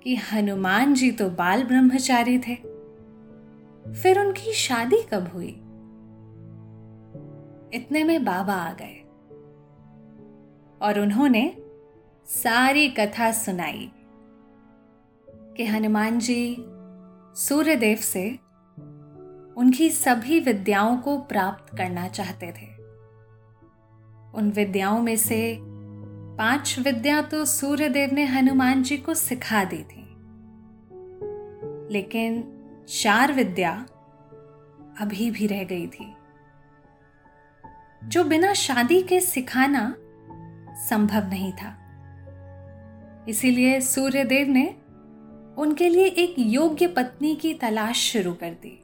कि 0.04 0.16
हनुमान 0.16 0.94
जी 0.94 1.12
तो 1.12 1.30
बाल 1.30 1.64
ब्रह्मचारी 1.64 2.40
थे। 2.40 2.56
फिर 3.94 4.20
उनकी 4.20 4.54
शादी 4.54 5.04
कब 5.12 5.28
हुई? 5.28 5.60
इतने 7.74 8.04
में 8.04 8.26
बाबा 8.26 8.54
आ 8.54 8.74
गए। 8.74 9.00
और 10.82 11.00
उन्होंने 11.00 11.58
सारी 12.28 12.90
कथा 12.90 13.32
सुनाई 13.32 13.92
कि 15.30 15.66
हनुमान 15.66 16.20
जी 16.20 16.56
सूर्यदेव 17.36 17.98
से 17.98 18.40
उनकी 19.58 19.90
सभी 19.90 20.40
विद्याओं 20.40 20.98
को 20.98 21.18
प्राप्त 21.18 21.78
करना 21.78 22.08
चाहते 22.08 22.48
थे। 22.48 22.74
उन 24.38 24.52
विद्याओं 24.56 25.02
में 25.02 25.16
से 25.16 25.58
पाँच 26.38 26.80
विद्या 26.80 27.22
तो 27.22 27.46
सूर्यदेव 27.46 28.10
ने 28.14 28.26
हनुमान 28.26 28.84
जी 28.84 28.98
को 28.98 29.14
सिखा 29.14 29.64
दी 29.64 29.84
थी। 29.84 30.04
लेकिन 31.94 32.60
चार 32.90 33.34
विद्या 33.34 33.86
अभी 35.00 35.32
भी 35.32 35.48
रह 35.48 35.64
गई 35.64 35.88
थी। 35.88 36.16
जो 38.04 38.24
बिना 38.24 38.54
शादी 38.54 39.02
के 39.02 39.20
सिखाना 39.20 39.96
संभव 40.90 41.28
नहीं 41.28 41.52
था। 41.52 41.80
इसीलिए 43.30 43.82
सूर्यदेव 43.82 44.48
ने 44.48 44.76
उनके 45.58 45.90
लिए 45.90 46.06
एक 46.06 46.36
योग्य 46.40 46.88
पत्नी 46.88 47.36
की 47.36 47.54
तलाश 47.54 47.96
शुरू 47.96 48.34
कर 48.34 48.52
दी। 48.52 48.83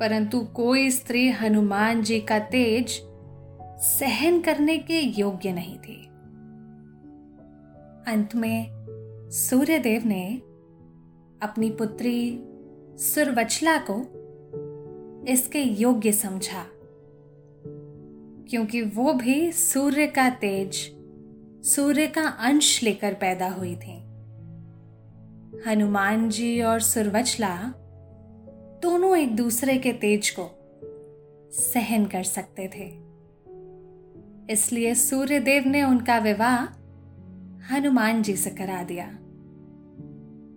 परंतु 0.00 0.40
कोई 0.40 0.90
स्त्री 0.90 1.28
हनुमान 1.30 2.02
जी 2.02 2.20
का 2.20 2.38
तेज 2.38 3.00
सहन 3.82 4.40
करने 4.40 4.78
के 4.78 5.00
योग्य 5.00 5.52
नहीं 5.52 5.78
थी। 5.78 5.96
अंत 8.12 8.34
में 8.34 8.66
सूर्यदेव 9.30 10.02
ने 10.06 10.36
अपनी 11.42 11.70
पुत्री 11.70 12.44
सुरवचला 12.96 13.76
को 13.90 13.96
इसके 15.28 15.62
योग्य 15.62 16.12
समझा, 16.12 16.64
क्योंकि 18.50 18.82
वो 18.82 19.12
भी 19.12 19.52
सूर्य 19.52 20.06
का 20.06 20.30
तेज, 20.30 20.76
सूर्य 21.64 22.06
का 22.06 22.22
अंश 22.22 22.82
लेकर 22.82 23.14
पैदा 23.14 23.48
हुई 23.48 23.74
थी। 23.76 23.98
हनुमान 25.66 26.28
जी 26.30 26.60
और 26.62 26.80
सुरवचला 26.80 27.72
दोनों 28.82 29.16
एक 29.16 29.36
दूसरे 29.36 29.78
के 29.78 29.92
तेज 29.92 30.30
को 30.30 30.50
सहन 31.52 32.06
कर 32.06 32.22
सकते 32.22 32.68
थे। 32.68 32.86
इसलिए 34.52 34.94
सूर्यदेव 34.94 35.64
ने 35.66 35.82
उनका 35.82 36.18
विवाह 36.18 36.64
हनुमान 37.74 38.22
जी 38.22 38.36
से 38.36 38.50
करा 38.50 38.82
दिया, 38.82 39.06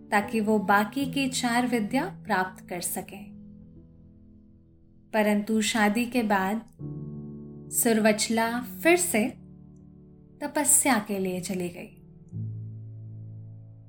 ताकि 0.09 0.39
वो 0.39 0.59
बाकी 0.59 1.05
की 1.05 1.29
चार 1.29 1.67
विद्या 1.67 2.05
प्राप्त 2.25 2.69
कर 2.69 2.81
सकें। 2.81 3.33
परंतु 5.13 5.61
शादी 5.61 6.05
के 6.05 6.23
बाद 6.23 6.61
सुरवचला 7.71 8.61
फिर 8.61 8.97
से 8.97 9.29
तपस्या 10.41 11.05
के 11.07 11.19
लिए 11.19 11.39
चली 11.39 11.69
गई 11.69 11.99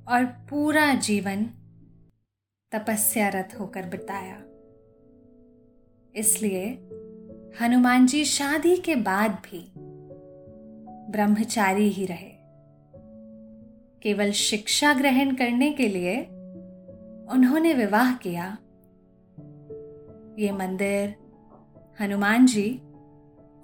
और 0.09 0.25
पूरा 0.25 0.95
जीवन 0.95 1.51
तपस्यारत 2.75 3.61
होकर 3.61 3.83
बिताया। 3.83 4.43
इसलिए 6.17 6.67
हनुमान 7.61 8.07
जी 8.07 8.25
शादी 8.25 8.77
के 8.77 8.97
बाद 8.97 9.31
भी 9.31 9.73
ब्रह्मचारी 11.11 11.89
ही 11.89 12.07
रहे। 12.07 12.35
केवल 14.03 14.31
शिक्षा 14.31 14.95
ग्रहण 14.95 15.35
करने 15.35 15.73
के 15.73 15.89
लिए 15.89 16.21
उन्होंने 17.33 17.75
विवाह 17.75 18.15
किया। 18.15 18.59
ये 20.39 20.53
मंदिर 20.53 21.15
हनुमान 22.01 22.47
जी 22.47 22.81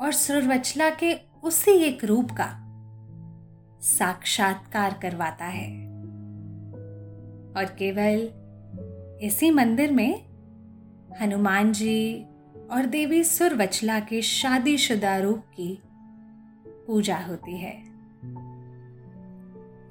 और 0.00 0.12
सुरवचला 0.12 0.90
के 0.90 1.16
उसी 1.42 1.70
एक 1.70 2.04
रूप 2.04 2.30
का 2.30 2.66
साक्षात्कार 3.80 4.98
करवाता 5.02 5.44
है। 5.44 5.86
और 7.56 7.64
केवल 7.64 8.39
इसी 9.22 9.50
मंदिर 9.50 9.92
में 9.92 10.24
हनुमान 11.20 11.72
जी 11.72 12.26
और 12.70 12.86
देवी 12.86 13.24
सुरवचला 13.24 14.00
के 14.00 14.22
शादीशुदा 14.22 15.18
रूप 15.18 15.38
की 15.38 15.82
पूजा 16.66 17.16
होती 17.16 17.58
है। 17.58 17.82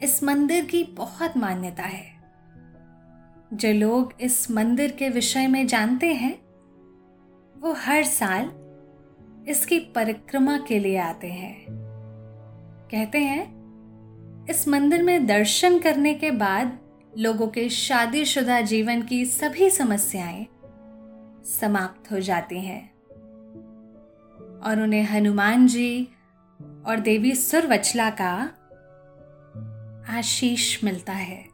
इस 0.04 0.20
मंदिर 0.24 0.66
की 0.66 0.84
बहुत 0.84 1.38
मान्यता 1.38 1.84
है। 1.84 2.06
जो 3.54 3.74
लोग 3.74 4.14
इस 4.22 4.52
मंदिर 4.52 4.92
के 4.92 5.10
विषय 5.10 5.48
में 5.48 5.68
जानते 5.68 6.14
हैं, 6.14 6.40
वो 7.60 7.74
हर 7.74 8.04
साल 8.04 8.52
इसकी 9.48 9.80
परिक्रमा 9.80 10.58
के 10.58 10.80
लिए 10.80 10.98
आते 10.98 11.28
हैं। 11.28 11.66
कहते 12.92 13.18
हैं, 13.18 13.44
इस 14.50 14.68
मंदिर 14.68 15.04
में 15.04 15.28
दर्शन 15.28 15.80
करने 15.80 16.14
के 16.14 16.32
बाद 16.32 16.89
लोगों 17.18 17.48
के 17.48 17.70
शादीशुदा 17.70 18.62
जीवन 18.62 19.02
की 19.02 19.26
सभी 19.26 19.70
समस्याएँ 19.70 20.48
समाप्त 21.46 22.12
हो 22.12 22.20
जाती 22.20 22.60
हैं। 22.60 22.94
और 24.60 24.82
उन्हें 24.82 25.04
हनुमान 25.04 25.68
जी 25.68 26.08
और 26.88 27.00
देवी 27.00 27.36
सुरवचला 27.36 28.10
का 28.10 28.52
आशीष 30.18 30.84
मिलता 30.84 31.14
है। 31.14 31.46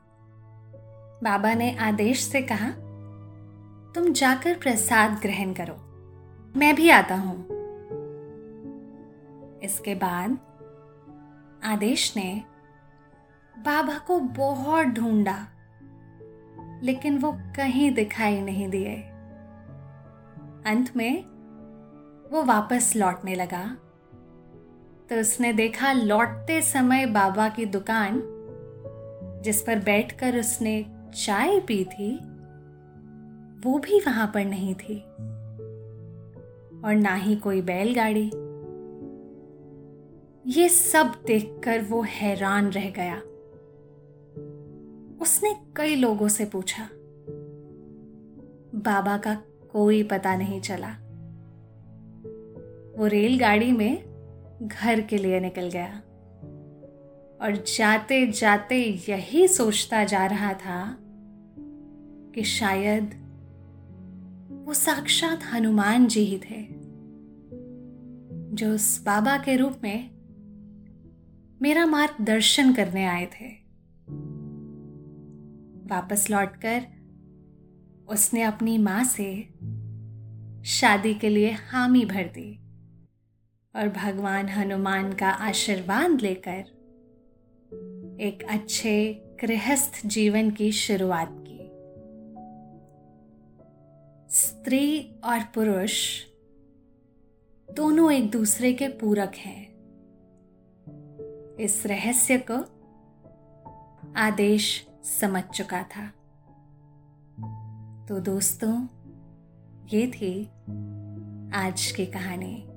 बाबा 1.24 1.54
ने 1.54 1.78
आदेश 1.78 2.20
से 2.20 2.42
कहा, 2.42 2.70
तुम 3.96 4.14
जाकर 4.14 4.58
प्रसाद 4.58 5.20
ग्रहण 5.22 5.54
करो। 5.54 5.76
मैं 6.60 6.76
भी 6.76 6.90
आता 6.90 7.16
हूँ। 7.16 7.48
इसके 9.64 9.96
बाद 9.96 10.38
आदेश 11.64 12.18
ने 12.18 12.44
बाबा 13.60 13.98
को 13.98 14.20
बहुत 14.20 14.88
ढूंढा, 14.88 15.48
लेकिन 16.84 17.18
वो 17.18 17.32
कहीं 17.56 17.92
दिखाई 17.92 18.42
नहीं 18.42 18.70
दिए। 18.70 18.96
अंत 20.66 20.96
में 20.96 21.24
वो 22.32 22.44
वापस 22.44 22.94
लौटने 22.96 23.36
लगा। 23.36 23.78
तो 25.10 25.20
उसने 25.20 25.54
देखा 25.54 25.92
लौटते 25.94 26.62
समय 26.62 27.06
बाबा 27.06 27.50
की 27.50 27.66
दुकान, 27.66 28.22
जिस 29.44 29.62
पर 29.62 29.80
बैठकर 29.80 30.40
उसने 30.40 30.86
चाय 31.16 31.60
पी 31.60 31.86
थी, 31.86 32.16
वो 33.62 33.78
भी 33.80 34.00
वहाँ 34.00 34.32
पर 34.34 34.46
नहीं 34.46 34.76
थी। 34.76 35.00
और 36.82 36.96
ना 36.96 37.16
ही 37.16 37.36
कोई 37.36 37.62
बैलगाड़ी। 37.62 38.32
ये 40.48 40.70
सब 40.70 41.14
देखकर 41.28 41.82
वो 41.82 42.02
हैरान 42.02 42.70
रह 42.70 42.90
गया। 42.90 43.22
उसने 45.26 45.56
कई 45.76 45.96
लोगों 45.96 46.28
से 46.28 46.46
पूछा। 46.46 46.90
बाबा 48.76 49.18
का 49.18 49.36
कोई 49.74 50.04
पता 50.04 50.36
नहीं 50.36 50.62
चला। 50.62 50.90
वो 53.00 53.06
रेलगाड़ी 53.06 53.72
में 53.72 54.04
घर 54.62 55.02
के 55.02 55.18
लिए 55.18 55.40
निकल 55.40 55.70
गया। 55.70 56.02
और 57.42 57.64
जाते 57.78 58.28
जाते 58.28 59.02
यही 59.10 59.48
सोचता 59.48 60.04
जा 60.04 60.26
रहा 60.26 60.54
था 60.54 60.98
कि 62.36 62.44
शायद 62.44 63.04
वो 64.66 64.74
साक्षात 64.74 65.40
हनुमान 65.54 66.08
जी 66.08 66.22
ही 66.22 66.38
थे, 66.38 66.68
जो 68.56 68.76
उस 68.76 69.04
बाबा 69.06 69.38
के 69.38 69.56
रूप 69.56 69.74
में 69.84 70.12
मेरा 71.62 71.86
मार्गदर्शन 71.86 72.74
करने 72.74 73.06
आए 73.06 73.26
थे। 73.26 73.65
वापस 75.86 76.30
लौटकर 76.30 76.86
उसने 78.10 78.42
अपनी 78.42 78.78
माँ 78.78 79.04
से 79.04 79.42
शादी 80.64 81.14
के 81.14 81.30
लिए 81.30 81.52
हामी 81.52 82.06
भर 82.06 82.24
दी 82.24 82.56
और 83.76 83.90
भगवान 83.90 84.50
हनुमान 84.50 85.14
का 85.14 85.30
आशीर्वाद 85.30 86.22
लेकर 86.22 86.76
एक 88.22 88.46
अच्छे 88.50 89.22
गृहस्थ 89.42 90.08
जीवन 90.08 90.52
की 90.52 90.72
शुरुआत 90.72 91.46
की। 91.48 91.56
स्त्री 94.36 95.16
और 95.24 95.40
पुरुष 95.40 96.24
दोनों 97.72 98.12
एक 98.14 98.32
दूसरे 98.32 98.74
के 98.74 98.88
पूरक 98.88 99.32
हैं। 99.36 99.76
इस 101.56 101.86
रहस्य 101.86 102.46
को 102.52 102.56
आदेश 104.16 104.88
समझ 105.06 105.44
चुका 105.44 105.84
था। 105.84 106.08
तो 108.06 108.20
दोस्तों, 108.20 108.88
ये 109.88 110.08
थी 110.08 110.46
आज 111.54 111.94
की 111.98 112.06
कहानी। 112.06 112.68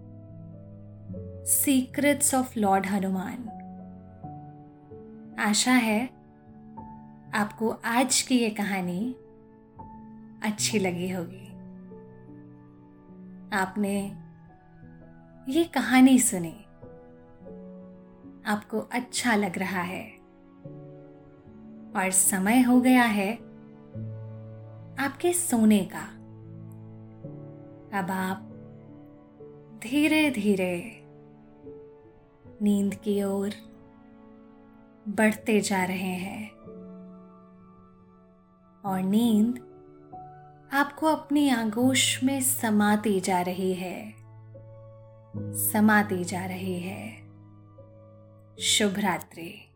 सीक्रेट्स 1.51 2.35
ऑफ़ 2.35 2.59
लॉर्ड 2.59 2.87
हनुमान 2.87 3.49
आशा 5.41 5.73
है 5.73 6.07
आपको 7.35 7.69
आज 7.85 8.23
की 8.23 8.39
ये 8.39 8.51
कहानी 8.51 9.17
अच्छी 10.43 10.79
लगी 10.79 11.11
होगी। 11.11 11.49
आपने 13.57 14.09
ये 15.53 15.65
कहानी 15.65 16.19
सुनी। 16.19 16.65
आपको 18.47 18.79
अच्छा 18.79 19.35
लग 19.35 19.59
रहा 19.59 19.83
है। 19.83 20.18
और 21.99 22.11
समय 22.11 22.63
हो 22.63 22.81
गया 22.81 23.03
है 23.03 23.35
आपके 24.99 25.33
सोने 25.33 25.89
का। 25.93 26.03
अब 27.99 28.11
आप 28.11 28.41
धीरे 29.83 30.31
धीरे 30.31 31.05
नींद 32.63 32.95
की 32.95 33.23
ओर 33.23 33.51
बढ़ते 35.09 35.61
जा 35.61 35.85
रहे 35.85 36.15
हैं 36.17 36.51
और 38.85 39.01
नींद 39.03 39.59
आपको 40.73 41.07
अपनी 41.07 41.49
आगोश 41.51 42.25
में 42.25 42.41
समाती 42.41 43.21
जा 43.21 43.41
रही 43.41 43.75
है, 43.75 44.15
समाती 45.55 46.25
जा 46.25 46.47
रही 46.47 46.81
है। 46.81 47.17
शुभ 48.61 48.99
रात्रि। 48.99 49.68